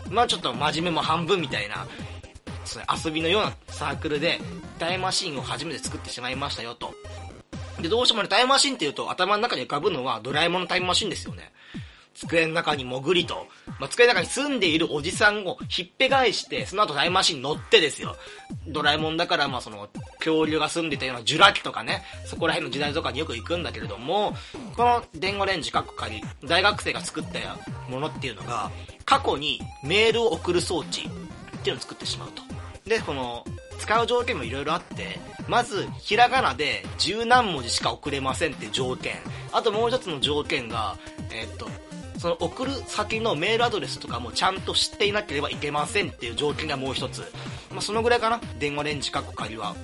[0.09, 1.85] まあちょっと真面目も半分みたいな、
[2.65, 4.39] そ遊びのようなサークルで、
[4.79, 6.93] タイムマシンを初めて作ってしまいましたよと。
[7.81, 11.51] で、どうしてもね、タイムマシンっていうと頭の中に浮かぶのはドラえもんのタイムマシンですよね。
[12.15, 13.45] 机の中に潜りと、
[13.79, 18.15] まあ、机の中に住んでいるおじさんをひっぺ返して、その後タイムマシンに乗ってですよ。
[18.67, 24.33] ドラえもんだから、まあその、恐竜が住んでたようなジュラ紀とかね、そこら辺の時代とかによく行くんだけれども、
[24.75, 27.39] この電話レンジかっこ仮、大学生が作った
[27.91, 28.71] ものっていうのが、
[29.03, 32.41] 過去にメールを送る装置っていうのを作ってしまうと。
[32.87, 33.43] で、この、
[33.79, 39.15] 使う条件もいろいろあって、まず、ひらがなで十何文字しか送れませんって条件。
[39.51, 40.97] あともう一つの条件が、
[41.31, 41.69] えー、っと、
[42.25, 47.19] その送る先のメールアドレスとかもちゃんと知っていなければいけませんっていう条件がもう一つ。
[47.69, 48.41] まあ、そのぐらいかな。
[48.57, 49.75] 電話レンジかっこ仮は。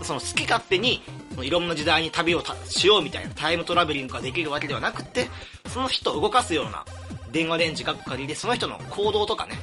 [0.00, 1.02] その好き勝手に、
[1.42, 5.28] いろんな時代に旅をしようみたいなタイムトラベリングができるわけではなくて、
[5.66, 6.86] その人を動かすような
[7.30, 9.58] 電話レンジかっこ仮で、その人の行動とかね、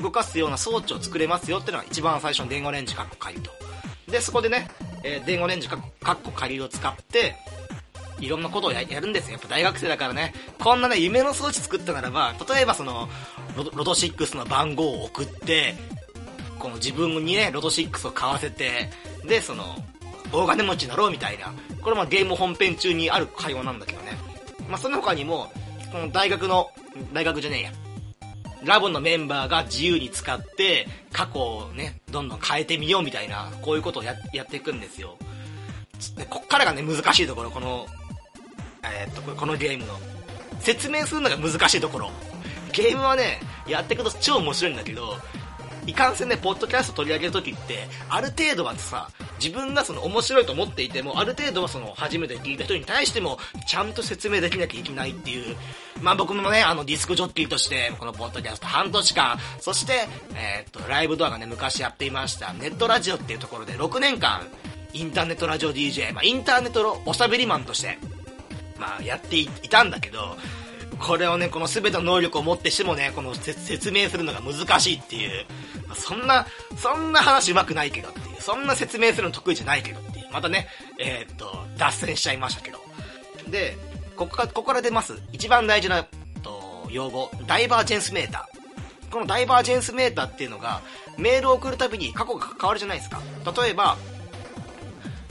[0.00, 3.50] 動かすような装置を作れますよっていうのが一番最初の電話レンジカッコ仮と。
[4.08, 4.68] で、そこでね、
[5.02, 7.34] えー、電話レンジカッコ仮を使って、
[8.20, 9.32] いろんなことをやるんですよ。
[9.32, 10.32] やっぱ大学生だからね。
[10.58, 13.08] こんなね、夢の装置作ったならば、例えばその、
[13.56, 15.74] ロドロト6の番号を送って、
[16.58, 18.90] この自分にね、ロト6を買わせて、
[19.24, 19.76] で、その、
[20.32, 21.52] 大金持ちになろうみたいな。
[21.82, 24.12] これもゲーム本編中にある会話なんだけどね。
[24.68, 25.52] まあ、その他にも、
[25.92, 26.70] この大学の、
[27.12, 27.72] 大学じゃねえや。
[28.64, 35.16] ラボのメンバーが自由に使って過去をね、どんどん変えてみようみたいな、こういうことをややっていくんですよ。
[36.16, 37.86] で、こっからがね、難しいところ、この、
[38.92, 39.98] えー、っと、このゲームの。
[40.60, 42.10] 説明するのが難しいところ。
[42.72, 45.16] ゲームはね、やっていくと超面白いんだけど、
[45.86, 55.56] いかんせんね、ポッドキャスト取り上げるときって、ある程度はさ、自分がその面白いと思っていても、ある程度はその初めて聞いた人に対しても、ちゃんと説明できなきゃいけないっていう、
[56.02, 64.48] まあ僕もね、あのディスクジョッキーとして、このポッドキャスト半年間、そして、えー、っと、ライブドアがね、昔やっていました、ネットラジオっていうところで6年間、
[64.92, 67.98] インターネットラジオ DJ、まあインターネットのおしゃべりマンとして、
[68.78, 70.36] まあやっていたんだけど、
[70.98, 75.46] これをね、この全ての能力を持ってしてもね、この説明するのが難しいっていう、
[75.94, 82.78] そんな、そんな話上手くないけどっていう、そんな説明するの得意じゃないけどっていう、またね、えー、っと、脱線しちゃいましたけど。
[83.48, 83.76] で、
[84.16, 86.06] ここから、ここから出ます、一番大事な、
[86.42, 89.10] と、用語、ダイバージェンスメーター。
[89.10, 90.80] このダイバージェンスメーターっていうのが、
[91.18, 93.20] メールを送るたびに過去が変わるじゃないですか。
[93.62, 93.96] 例えば、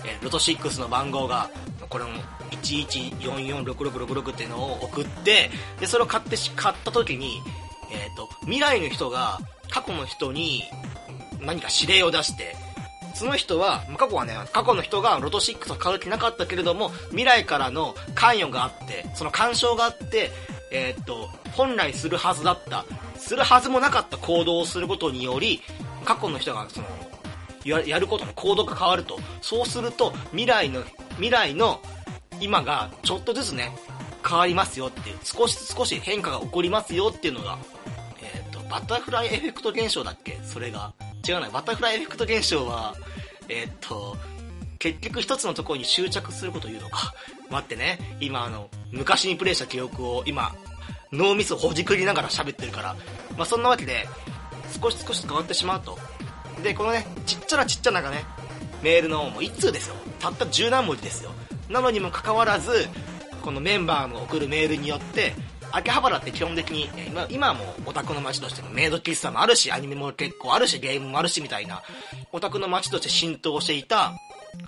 [0.06, 1.50] えー、ロト6の番号が、
[1.90, 2.12] これも
[2.52, 7.42] 11446666っていうのを送って、で、それを買って、買った時に、
[7.92, 10.64] えっ、ー、と、未来の人が過去の人に
[11.42, 12.56] 何か指令を出して、
[13.14, 20.32] その人は、過去はね、過去の人がロト6を買う気なかったけれども、未来からの関与があって、その干渉があって、
[20.72, 22.86] えっ、と、本来するはずだった、
[23.18, 25.62] するはずもなかった行動をすることにより、
[26.04, 26.88] 過去の人がその、
[27.64, 29.18] ややることの行動が変わると。
[29.42, 31.80] そうすると、未来の、未来の
[32.40, 33.72] 今がちょっとずつね、
[34.28, 37.58] 変わりますよっていう、少し少し変化が起こりますよっていうのが、
[38.22, 40.40] えっ、ー、と、バタフライエフェクト現象だっけ？
[40.44, 40.94] それが。
[41.28, 42.96] 違うな、バタフライエフェクト現象は、
[43.50, 44.18] えっ、ー、と、
[44.80, 47.14] 結局一つのところに執着することを言うのか。
[47.50, 50.56] 待ってね、今あの、昔にプレイした記憶を今、
[51.12, 52.96] 脳みそほじくりながら喋ってるから。
[53.38, 54.08] まあそんなわけで、
[54.82, 55.98] 少し少し変わってしまうと。
[56.64, 58.26] で、このね、ちっちゃなちっちゃながね、
[58.82, 59.96] メールのもう1通ですよ。
[60.20, 61.32] たった十何文字ですよ。
[61.70, 62.88] なのにもかかわらず、
[63.42, 65.34] このメンバーの送るメールによって、
[65.72, 71.84] 秋葉原って基本的に、今今はもオタクの街としてのメイド喫茶もあるし、アニメも結構あるし、ゲームもあるしみたいな、
[72.32, 74.14] オタクの街として浸透していた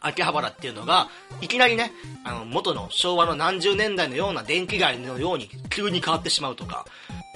[0.02, 1.08] 秋葉原っていうのが、
[1.40, 1.92] いきなりね、
[2.24, 6.86] あの、元の昭和の何十年代のような電気街のように急に変わってしまうとか、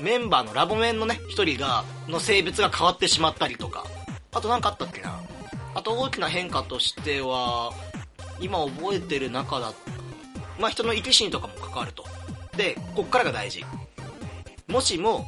[0.02, 3.86] メンバーのラボメンのね、一人が、の性別が変わってしまったりとか、
[4.34, 5.22] あと何かあったっけな？
[5.74, 7.72] あと大きな変化としては、
[8.42, 9.72] 今覚えてる中だ
[10.60, 12.06] まあ人の生き死にとかも関わると。
[12.58, 13.64] で、こっからが大事。
[14.68, 15.26] もしも、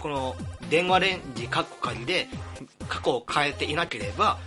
[0.00, 0.36] この
[0.70, 2.28] 電話レンジカッコ仮で
[2.88, 4.38] 過去を変えていなければ、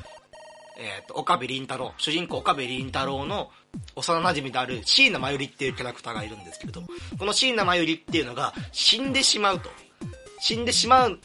[0.77, 3.51] えっ、ー、と、岡部倫太郎、主人公岡部倫太郎の
[3.95, 6.81] 幼馴染である椎名真由里っていうキャラクターがいるんですけれど、
[7.17, 9.69] この椎名真由里っていうのが死んでしまうと。
[10.39, 11.19] 死んでしまう、ん？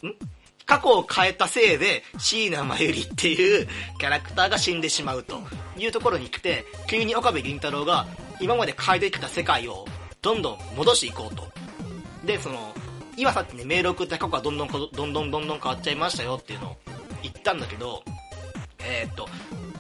[0.67, 5.41] 過去を変えたせいで椎名真由里っていうキャラクターが死んでしまうと
[5.77, 8.07] いうところに来て、急に岡部倫太郎が
[8.41, 9.87] 今まで変えてきた世界を
[10.23, 11.47] どんどん戻していこうと。
[12.25, 12.75] で、その、
[13.17, 16.77] 今さっきね、メール送った過去がどんどんどんどんどんどん変わっちゃいましたよっていうのを
[17.23, 18.03] 言ったんだけど、
[18.81, 19.29] えー、っと、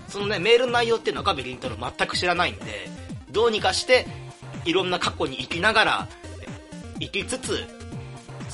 [0.09, 2.88] そのね、メールの内容っていうのは岡部倫太郎全く知らないんで、
[3.31, 4.07] どうにかして、
[4.64, 6.09] いろんな過去に生きながら、
[7.01, 7.66] 生きつつ、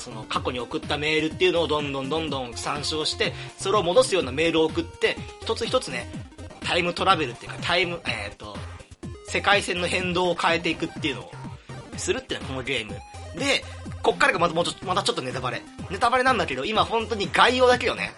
[0.00, 6.10] その過去に送ったメールっていうのをどんどんどんどん参照して、それを戻すようなメールを送って、一つ一つね、
[6.60, 8.56] タイムトラベルっていうか、タイム、えっ、と、
[9.28, 11.32] 世界線の変動を変えていくっていうのを
[11.96, 12.94] するっていうのはこのゲーム。
[13.38, 13.62] で、
[14.02, 15.62] こっからがまたもうちょまたちょっとネタバレ。
[15.90, 18.12] ネタバレなんだけど、今本当に概要だけよね。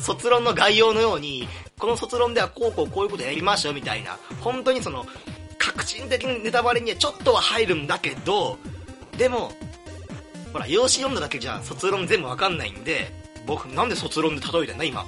[0.00, 5.06] 卒論の概要のように、この卒論ではこうこうこういうことやりましょうみたいな、本当にその、
[5.58, 8.58] 革新的にネタバレにはちょっとは入るんだけど、
[9.16, 9.52] でも、
[10.52, 13.12] ほら、用紙読んだだけじゃ卒論全部わかんないんで、
[13.46, 15.06] 僕、なんで卒論で例えてんだ、今。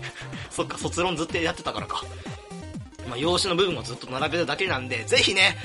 [0.50, 2.04] そっか、卒論ずっとやってたからか。
[3.08, 5.56] まあ、用紙の部分をずっと並べただけなんで、ぜひね、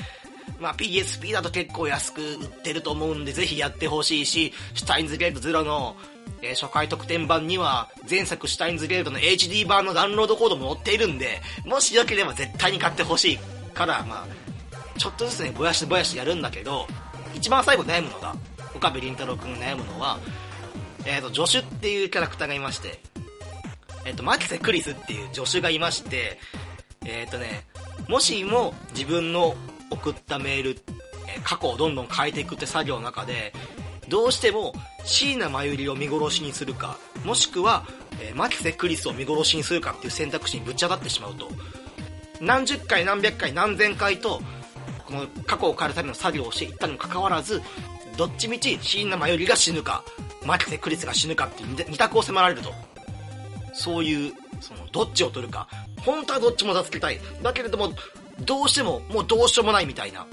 [0.58, 5.96] まあ、PSP だと結構安く売ってると思うんで、ぜひやってほしいし、シュタインズゲートゼロの、
[6.42, 13.38] えー、初回特典版には、前作シュタインズゲートの HD 版のダウンロードコードも載っているんで、もしよければ絶対に買ってほしい
[13.72, 16.86] から、まあ、ちょっとずつね、ぼやしぼやしやるんだけど、
[17.34, 18.34] 一番最後悩むのが、
[18.78, 20.18] 岡部倫太郎くんが悩むのは、
[21.04, 23.00] えっ、ー、と、助手っていうキャラクターがいまして、
[24.04, 26.38] えっ、ー、と、マキセ・クリスっていう助手がいまして、
[27.04, 27.66] えっ、ー、とね、
[28.08, 29.54] もしも自分の
[29.90, 30.80] 送ったメール、
[31.26, 33.52] え過去をどんどん変えていくって作業の中で、
[34.08, 34.72] どうしても
[35.04, 37.84] 椎名真由里を見殺しにするか、もしくは、
[38.20, 41.48] えー、マキセ・クリスを見殺しにするかっていう選択肢にぶち当たってしまうと、
[42.40, 44.40] 何十回何百回何千回と、
[45.06, 47.62] この過去を変えるための作業をしていったにもかかわらず、
[48.18, 50.02] どっちみち椎名真由里が死ぬか、
[50.44, 52.74] マキセ・クリスが死ぬかっていう二択を迫られると。
[53.72, 55.68] そういう、その、どっちを取るか。
[56.04, 57.20] 本当はどっちも助けたい。
[57.42, 57.92] だけれども、
[58.40, 60.26] どうしても、もうどうしようもないみたいな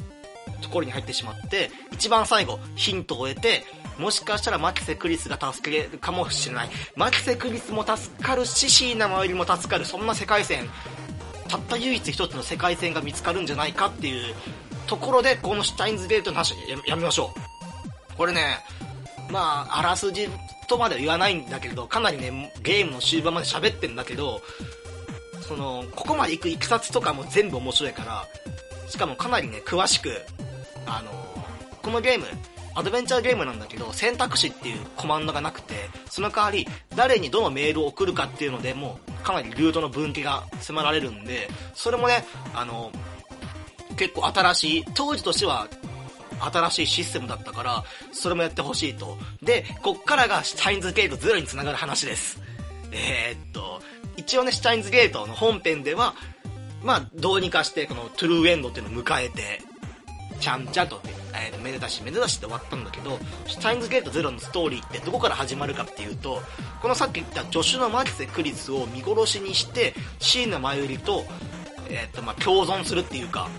[0.64, 3.64] ところに入ってしまって、一番最後、ヒントを得て、
[4.00, 6.70] もしかしたらマキセ・クリスが助けるかもしれない。
[6.96, 9.86] マキセ・クリスも助かるし、シーナ周りも助かる。
[9.86, 10.68] そんな世界線、
[11.48, 14.34] たった唯一一つの世界線が見つかるんじゃないかっていう
[14.88, 17.55] ところで、このシュタインズゲートの話ややめましょう。
[18.18, 18.60] これね、
[19.30, 20.30] まあ、あらすじ
[20.68, 24.42] とまでは言わないんだけど、かなりね、ゲームの終盤まで喋ってんだけど、
[25.42, 28.26] その、ここまで行くいきさつとかも全部面白いから、
[28.90, 30.12] しかもかなりね、詳しく、
[30.86, 31.12] あの
[31.82, 32.26] このゲーム、
[32.74, 35.76] アドベンチャーゲームなんだけど、選択肢っていうコマンドがなくて、
[36.10, 42.92] その代わり、誰にどのメールを送るかっていうのでもう、かなりルートの分岐が迫られるんで、それもね、あの、
[43.98, 45.68] 結構新しい、当時としては、
[46.40, 49.18] 新しいシステムだったから、それもやってほしいと。
[49.42, 52.42] で、こっからがシュタインズゲートゼロにつながる話です。
[52.92, 53.82] えー、っと、
[54.18, 56.16] 一応ね、シュタインズゲートの本編では、
[56.84, 59.62] まあ、どうにかして、このトゥルーエンドっていうのを迎えて、
[60.40, 61.02] ちゃんちゃんと、
[61.34, 63.18] えー、めでたしめでたしって終わったんだけど、
[63.48, 66.42] シュタインズゲートゼロのストーリーってどこから始まるかっていうと、
[66.82, 71.26] このさっき言った助手のマキセ・クリスを見殺しにして、椎名真由里と、
[71.90, 73.50] えっ、と、まあ、共存するっていうか、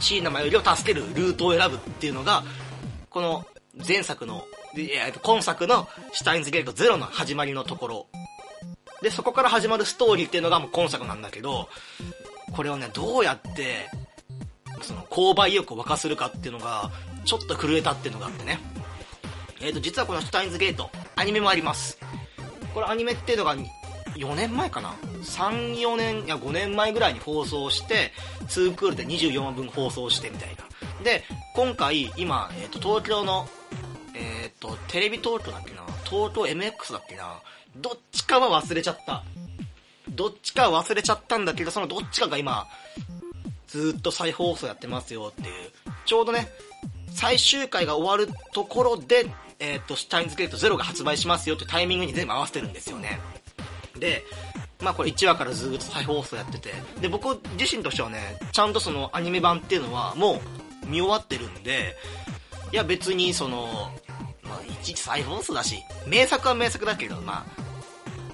[0.00, 2.44] 椎名真由里を助けるルートを選ぶっていうのが、
[3.10, 3.46] この
[3.86, 4.44] 前作の、
[4.76, 8.06] えー、今作のシュタインズゲートゼロの始まりのところ
[9.02, 11.68] で、そこから始まるストーリーっていうのがもう今作なんだけど、
[12.52, 13.88] これをね、どうやって、
[14.82, 16.90] その、購買意欲を沸かするかっていうのが、
[17.24, 18.58] ちょっと震えたっていうのがあってね。
[19.60, 21.98] えっ、ー、と、実はこのシュタインズゲート、アニメもあります。
[22.74, 23.54] これアニメっていうのが、
[24.16, 24.90] 4年前かな
[25.22, 28.12] ?3、4年、いや5年前ぐらいに放送して、
[28.48, 30.68] 2クールで24話分放送してみたいな。
[31.04, 33.48] で、今回、今、え、ー、と、東京の、
[34.14, 35.82] えっ、ー、と、テレビ東京だっけな？
[36.04, 37.40] 東京 MX だっけな？
[37.76, 39.22] どっちかは忘れちゃった。
[40.08, 42.66] どっちかは忘れちゃったんだけど、そのどっちかが今、
[43.68, 45.70] ずっと再放送やってますよっていう、
[46.06, 46.48] ちょうどね、
[47.12, 49.26] 最終回が終わるところで、
[49.60, 53.20] えっ、と、シュタインズゲートゼロが発売しますよってタイミングに全部合わせてるんですよね。
[53.98, 54.24] で、
[54.82, 60.40] まあこれ1話からずっと再放送やってて、で、僕自身としてはね、ちゃんとそのアニメ版っていうのはも
[60.84, 61.96] う見終わってるんで、
[62.72, 63.90] いや別にその、
[64.42, 65.76] まあいちいち再放送だし、
[66.06, 67.62] 名作は名作だけど、まあ、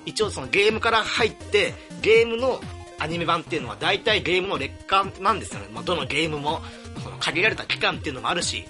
[0.06, 2.60] 一応そのゲームから入って、ゲームの
[2.98, 5.68] アニメ版っていうのは大体ゲームの劣化なんですよね。
[5.72, 6.60] まあどのゲームも、
[7.02, 8.66] その限られた期間っていうのもあるし、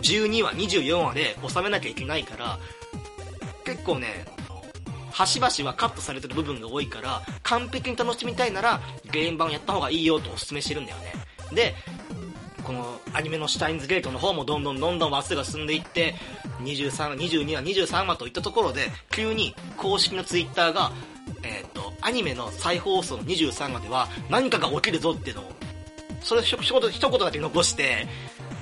[0.00, 2.58] 12話、24話で収めなきゃいけないから、
[3.64, 4.24] 結構ね、
[5.12, 11.12] 端々はカットされてる部分が多いから、完璧に楽しみたいなら、ゲーム版やった方がいいよとお勧めしてるんだよね。
[11.52, 11.74] で、
[12.64, 16.14] このアニメのシュタインズゲートの方もどんどんどんどん話数が進んでいって、
[16.60, 20.92] 23話、22話、23話といったところで、急に公式のツイッターが、
[21.42, 25.52] えっ、と、アニメの再放送の23話では何かが起きるぞっていうのを、
[26.22, 28.06] それ一言一言だけ残して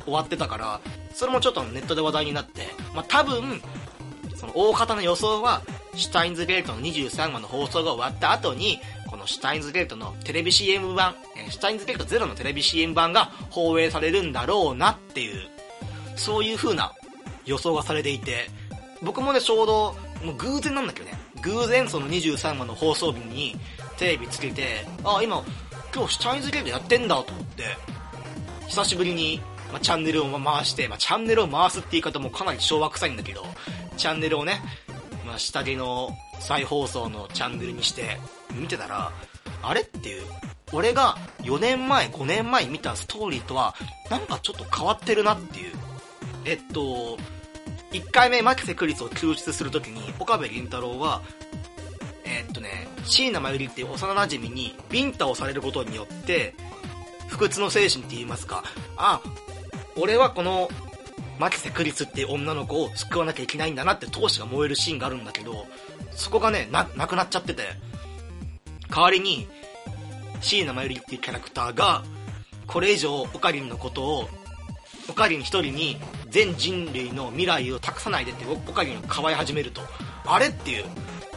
[0.05, 0.81] 終わってたから、
[1.13, 3.63] それもちょっとネットで話題になって、まあ、多分、
[4.41, 5.61] その大方の予想は、
[5.95, 15.51] シュタインズゲートの23話の放送が終わった後に、このシュタインズゲートのテレビ CM 版、えシュタインズゲートゼロのテレビ CM 版が放映されるんだろうなっていう、
[16.17, 16.91] そういう風な
[17.45, 18.49] 予想がされていて、
[19.03, 23.57] 僕もね、ちょうど、もう偶然なんだけどね、偶然その23話の放送日に
[23.99, 25.45] テレビつけて、あ、今、
[25.95, 27.65] 今日シュタインズゲートやってんだと思って、
[28.69, 33.47] 久しぶりにまあ、チャンネルを回して、まあ、チャンネルを回すって言い方もかなり昭和臭いんだけど、
[34.01, 34.63] チャンネルをね、
[35.27, 38.19] まあ、下着の再放送のチャンネルにして
[38.53, 39.13] 見てたら、
[39.63, 40.23] あれっていう、
[40.73, 43.75] 俺が4年前、5年前見たストーリーとは、
[44.09, 45.75] なんかちょっと変わってるなっていう。
[46.47, 47.19] えっと、
[47.93, 51.21] 1回目、牧瀬クリスを救出するときに、岡部倫太郎は、
[52.25, 56.55] えっとね、椎名真由里っていう幼馴染にビンタをされることによって、
[57.29, 58.65] 不屈の精神って言いますか、
[58.97, 59.21] あ、
[59.97, 60.71] 俺はこの、
[61.41, 65.67] 牧瀬クリスっていう女の子を救わなきゃいけないんだなって闘志が燃えるシーンがあるんだけど、
[66.13, 67.63] そこがね、な、なくなっちゃってて、
[68.91, 69.49] 代わりに、
[70.43, 72.05] 椎名真由里っていうキャラクターが、
[72.67, 74.29] これ以上オカリンのことを、
[75.09, 75.97] オカリン一人に
[76.29, 79.81] 全人類の未来を託さないでってオカリンをかばい始めると、
[80.27, 80.85] あれっていう、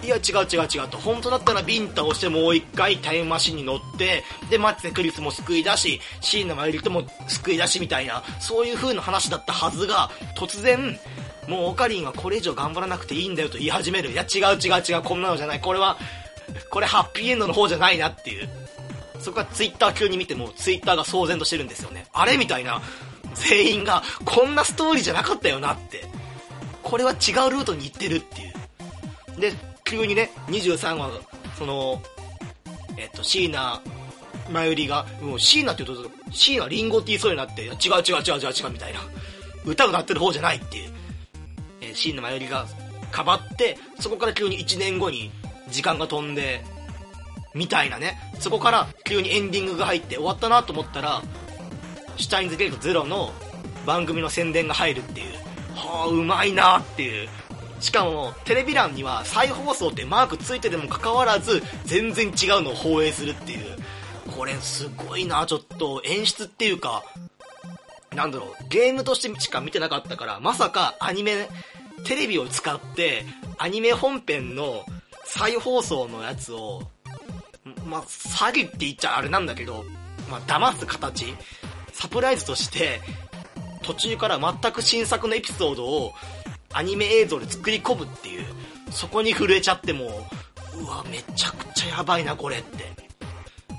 [0.03, 0.97] いや違う違う違うと。
[0.97, 10.99] 本当だったらビンタをしてもう一回タイムマシンに乗ってでマッツェクリスも救い出し椎名マユリとも救い出しみたいなそういう風な話だったはずが突然
[11.47, 14.11] もうオカリンはこれ以上頑張らなくていいんだよと言い始める。
[14.11, 15.61] いや違う違う違うこんなのじゃない。
[15.61, 15.97] これは
[16.69, 18.49] これハッピーエンドの方じゃないなっていう。
[19.19, 22.07] そこはツイッター急に見てもツイッターが騒然としてるんですよね。
[22.11, 22.81] あれみたいな
[23.35, 26.05] 全員がこんなストーリーじゃなかったよなって。
[26.81, 27.17] これは違う
[27.49, 28.53] ルートに行ってるっていう。
[29.39, 29.53] で
[29.85, 31.11] 急にね、23話、
[31.57, 32.01] その、
[32.97, 33.81] えっと、椎名
[34.51, 38.99] 真由里が、もう椎名って言うと、椎名リンゴって言いそうになって、違う違う違う違う違うみたいな。
[39.65, 40.91] 歌歌ってる方じゃないっていう。
[41.81, 42.65] えー、椎名真由里が
[43.11, 45.31] かばって、そこから急に1年後に
[45.69, 46.63] 時間が飛んで、
[47.53, 48.17] みたいなね。
[48.39, 51.21] そこから急にエンディングが入って終わったなと思ったら、
[52.17, 53.31] シュタインズゲートゼロの
[53.85, 55.33] 番組の宣伝が入るっていう。
[55.75, 57.29] はあ、うまいなっていう。
[57.83, 63.75] しかもテレビ欄には再放送ってマークついててもかかわらず全然違うのを放映するっていう。
[64.35, 67.03] これすごいなちょっと演出っていうか。
[68.15, 71.49] なんだろうゲームとしてしか見てなかったからまさかアニメ
[72.05, 73.25] テレビを使って
[73.57, 74.85] アニメ本編の
[75.25, 76.83] 再放送のやつを
[77.85, 79.83] ま、詐欺って言っちゃあれなんだけど、
[80.29, 81.25] ま、騙す形
[81.91, 83.01] サプライズとして
[83.81, 86.13] 途中から全く新作のエピソードを
[86.73, 88.45] アニメ映像で作り込むっていう、
[88.91, 90.27] そこに震えちゃっても
[90.79, 93.03] う、わ、めちゃくちゃやばいな、これって。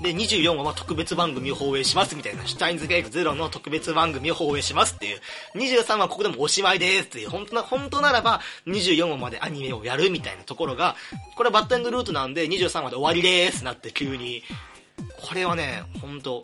[0.01, 5.21] で、24話は特別番組を放映しますみたいな、シュタインズゲートゼロの特別番組を放映しますっていう、
[5.55, 10.95] 23話ここでもおしまいですっていう、本当な、本当ならば24話までアニメをやるみたいなところが、
[11.35, 14.43] これはバッドエンドルートなんで23話で終わりですなって急に、
[15.21, 16.43] これはね、本当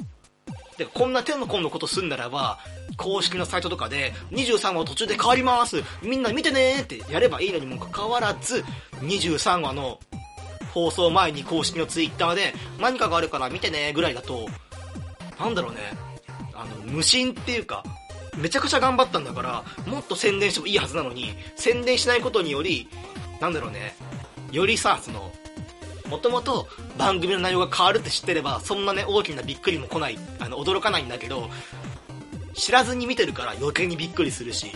[0.81, 2.57] で、こんな手の込んだことすんならば、
[2.97, 5.83] 公式のサイトとかで、23話途中で変わります。
[6.01, 8.63] みんな見てねーってやればいいのにもかかわらず、
[9.01, 9.99] 23話の
[10.73, 14.47] 放送前に公式のツイッターで、何かがあるから見てねぐらいだと、
[15.39, 15.81] なんだろうね、
[16.55, 17.83] あの、無心っていうか、
[18.35, 22.87] めちゃくちゃ頑張ったんだから、もっと宣伝してもいいはずなのに、宣伝しないことにより、
[23.39, 23.95] なんだろうね、
[24.51, 25.31] よりさ、その、
[26.11, 31.49] もともと番組の内容が変わるって知ってれば、そんなね、大きなびっくりも来ない、あの、驚かないんだけど、
[32.53, 34.73] 知らずに見てるから余計にびっくりするし、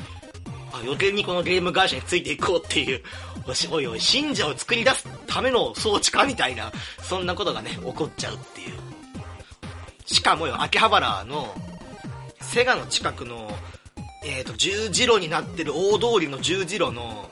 [0.72, 3.02] あ余計にこのゲーム会社についていこうっていう、
[3.46, 6.72] おしおいおい、信者を作り出すための装置かみたいな、
[7.04, 8.70] そんなことがね、起こっちゃうっていう。
[10.06, 11.54] しかもよ、秋葉原の、
[12.40, 13.52] セガの近くの、
[14.24, 17.30] えっ、ー、と、十字路になってる大通りの十字路の、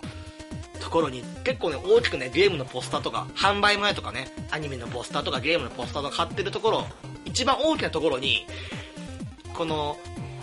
[0.83, 6.85] ところに結構ね大きくねゲームのポスターとか販売前とかねアニメのポスターとかゲームのポスターとか貼ってるところ
[7.25, 8.45] 一番大きなところに
[9.53, 9.95] この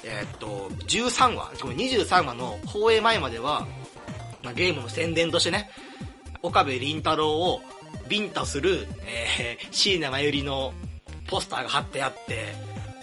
[0.02, 3.66] えー、っと13話23話の放映前までは、
[4.42, 5.70] まあ、ゲームの宣伝としてね
[6.42, 7.60] 岡部倫太郎を
[8.08, 10.72] ビンタする、えー、椎名真由里の
[11.28, 12.54] ポスターが貼ってあって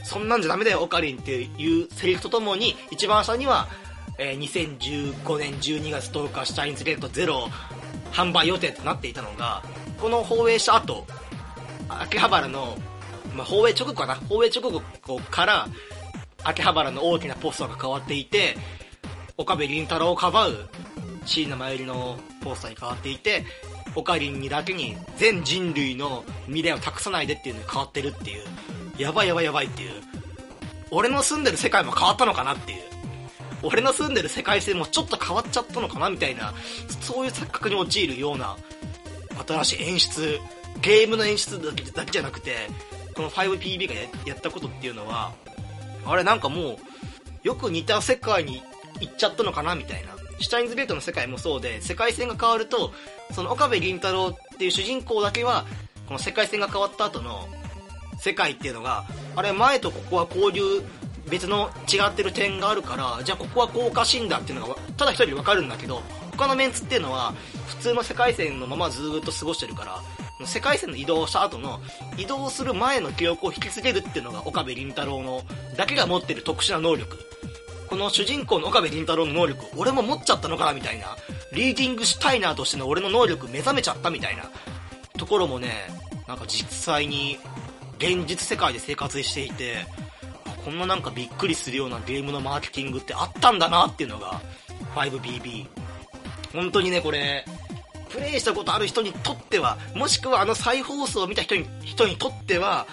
[0.04, 3.68] そんなんじゃダメだよオカリンっていうセリフとともに一番下には
[4.18, 7.50] えー、2015年12月10日シュタインズゲートゼロ
[8.12, 9.62] 販売予定となっていたのが
[10.02, 11.06] この放映した後
[11.88, 12.78] 秋葉原の、
[13.36, 14.82] まあ、放映直後かな放映直後
[15.30, 15.68] から
[16.44, 18.56] 秋葉原の大きなポスターが変わっていて
[19.38, 20.70] 岡部倫太郎をかばう
[21.26, 23.44] 椎名真由里のポスターに変わっていて
[23.96, 28.44] オカリンにだけに全人類の未来を託さないでっていうのに変わってるっていう
[28.98, 29.92] やばいやばいやばいっていう
[30.90, 32.97] 俺の住んでる世界も変わったのかなっていう。
[33.64, 36.54] 俺の住んでる世界線もちょっと変わっちゃったのかなみたいな、
[37.02, 38.58] そういう錯覚に陥るような、
[39.48, 40.40] 新しい演出、
[40.82, 42.56] ゲームの演出だけだけじゃなくて、
[43.16, 43.94] この 5PB が
[44.26, 45.34] やったことっていうのは、
[46.06, 46.78] あれなんかもう、
[47.44, 48.62] よく似た世界に
[49.00, 50.18] 行っちゃったのかなみたいな。
[50.40, 52.94] シュタインズベートの世界もそうで、世界線が変わると、
[53.34, 55.66] その岡部倫太郎っていう主人公だけは、
[56.08, 57.48] この世界線が変わった後の
[58.20, 59.06] 世界っていうのが、
[59.36, 60.84] あれ前とここは交流
[61.30, 66.02] 別の違ってる点があるからじゃあここはこうおかしいんだっていうのがただ一人で分かるんだけど
[66.32, 67.34] 他のメンツっていうのは
[67.68, 70.02] 普通の世界線のままずっと過ごしてるか
[70.40, 71.80] ら世界線の移動した後の
[72.18, 75.42] 移動する前の記憶を引き継げるっていうのが岡部倫太郎の
[75.76, 77.18] だけが持ってる特殊な能力。
[77.88, 81.16] この主人公の岡部倫太郎の能力俺も持っちゃったのかなみたいな
[81.54, 84.44] リーディングしたいなとしての俺の能力目覚めちゃったみたいな
[85.18, 85.72] ところもね
[86.28, 87.38] なんか実際に
[87.98, 89.88] 現実世界で生活していて
[90.68, 94.42] こんななんかびっくりするようなゲームのマーケティングってあったんだなっていうのが
[94.96, 95.66] 5BB
[96.52, 97.46] 本当にねこれ
[98.10, 102.86] プレイしたことある人にとってはもしくはあの再放送を見た人に人にとっては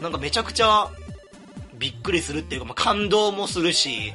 [0.00, 0.90] なんかめちゃくちゃ
[1.78, 4.12] びっくりするっていうか、まあ、感動もするし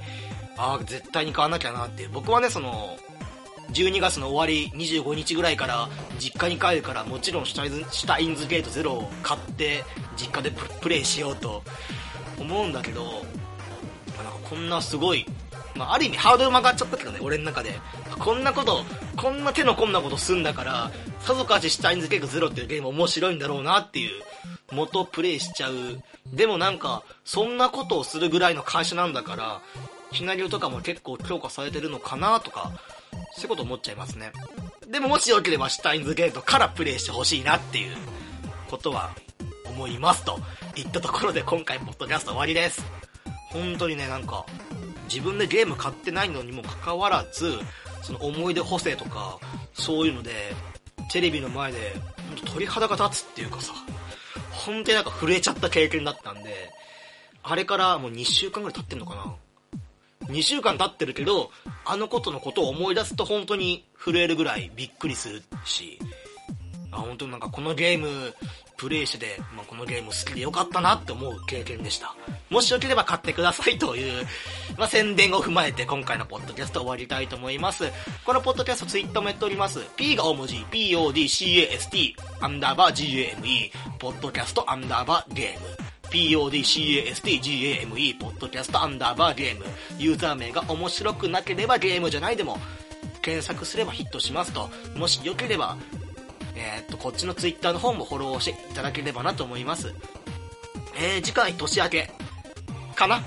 [0.57, 2.97] ああ絶対に買わなきゃなって僕はねその
[3.71, 5.87] 12月の終わり25日ぐらいから
[6.19, 9.85] 実家に帰るからもちろんシュタインズタインズゲート0を買って
[10.17, 10.51] 実家で
[10.81, 11.63] プレイしようと
[12.39, 13.23] 思うんだけど、なんか
[14.49, 15.25] こんなすごい、
[15.75, 17.79] まあ、ある意味ハードル曲がっちゃったけどね、俺の中で。
[18.19, 18.83] こんなこと、
[19.17, 24.23] こんな手の込んだことすんだから、さぞかしシュタインズゲームゼロっていうゲーム面白いんだろうなっていう、
[24.71, 25.73] 元プレイしちゃう。
[26.33, 29.61] でもなんか、そんなことをするぐらいの会社なんだから、
[30.13, 32.71] シナリオとかも結構強化されてるのかなとか、
[33.33, 34.31] そういうこと思っちゃいますね。
[34.87, 37.97] でももしよければシュタインズゲートからプレイしてほしいなっていう
[38.69, 39.15] ことは
[39.75, 40.39] 思いますと
[40.73, 42.81] 言ったところで今回ポッドキャスト終わりです。
[43.51, 44.45] 本当にねなんか
[45.09, 47.53] 自分でゲーム買ってないのにもかかわらず
[48.01, 49.37] その思い出補正とか
[49.73, 50.31] そういうので
[51.11, 51.93] テレビの前で
[52.29, 53.73] 本当鳥肌が立つっていうかさ
[54.51, 56.71] 本当になんか震えちゃった経験だったんで
[57.43, 59.35] あれからもう2週間ぐらい経ってんのかな。
[60.33, 61.51] 2週間経ってるけど
[61.83, 65.99] あのことのことを思い出すと本当に震えるぐらいびっくりするし
[66.91, 68.33] あ本当になんかこのゲーム
[68.77, 72.15] プレイしてて、まあ、このゲーム好きでよかったなって思う経験でした。
[72.49, 74.25] もしよければ買ってくださいという、
[74.77, 77.85] まあ、宣伝を踏まえて今回のポッドキャスト終わりたいと思います。
[78.25, 79.79] このポッドキャストツイッターもやっております。
[79.95, 85.67] P が大文字、PODCAST、アンダーバー GAME、ポッドキャストアンダーバーゲーム。
[86.09, 89.65] PODCASTGAME ポッドキャストアンダーバーゲーム
[89.97, 92.57] ユーザー名が面白くなければゲームじゃないでも
[93.21, 95.77] 検索すればヒットしますともしよければ
[96.55, 99.93] えー、っと、こっちの Twitter の方もフォローしていただければなと思います。
[100.97, 102.11] えー、次回年明け、
[102.95, 103.21] かな？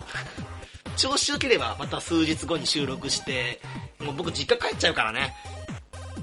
[0.97, 3.61] 調子良ければまた数日後に収録して、
[4.01, 5.35] もう僕実家帰っちゃうからね。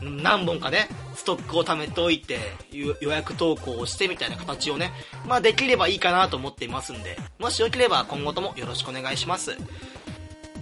[0.01, 2.39] 何本かね、ストックを貯めておいて、
[2.71, 4.91] 予約投稿をしてみたいな形をね、
[5.25, 9.57] まあできればいいかなと思っていますんで、もしよければ今後ともよろしくお願いします。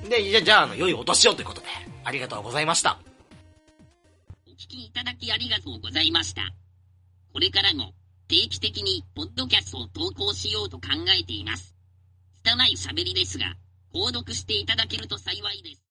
[0.08, 1.68] で、じゃあ、じゃあ、あの、良いお年をということで、
[2.04, 3.00] ありがとうございました。
[4.64, 6.54] 聞きいただきありがとうございました。
[7.34, 7.92] これからも
[8.30, 10.88] 定期的にポッドキャストを投稿しようと考
[11.20, 11.76] えています。
[12.44, 13.56] 拙い喋りですが、
[13.94, 15.82] 購読していただけると幸いです。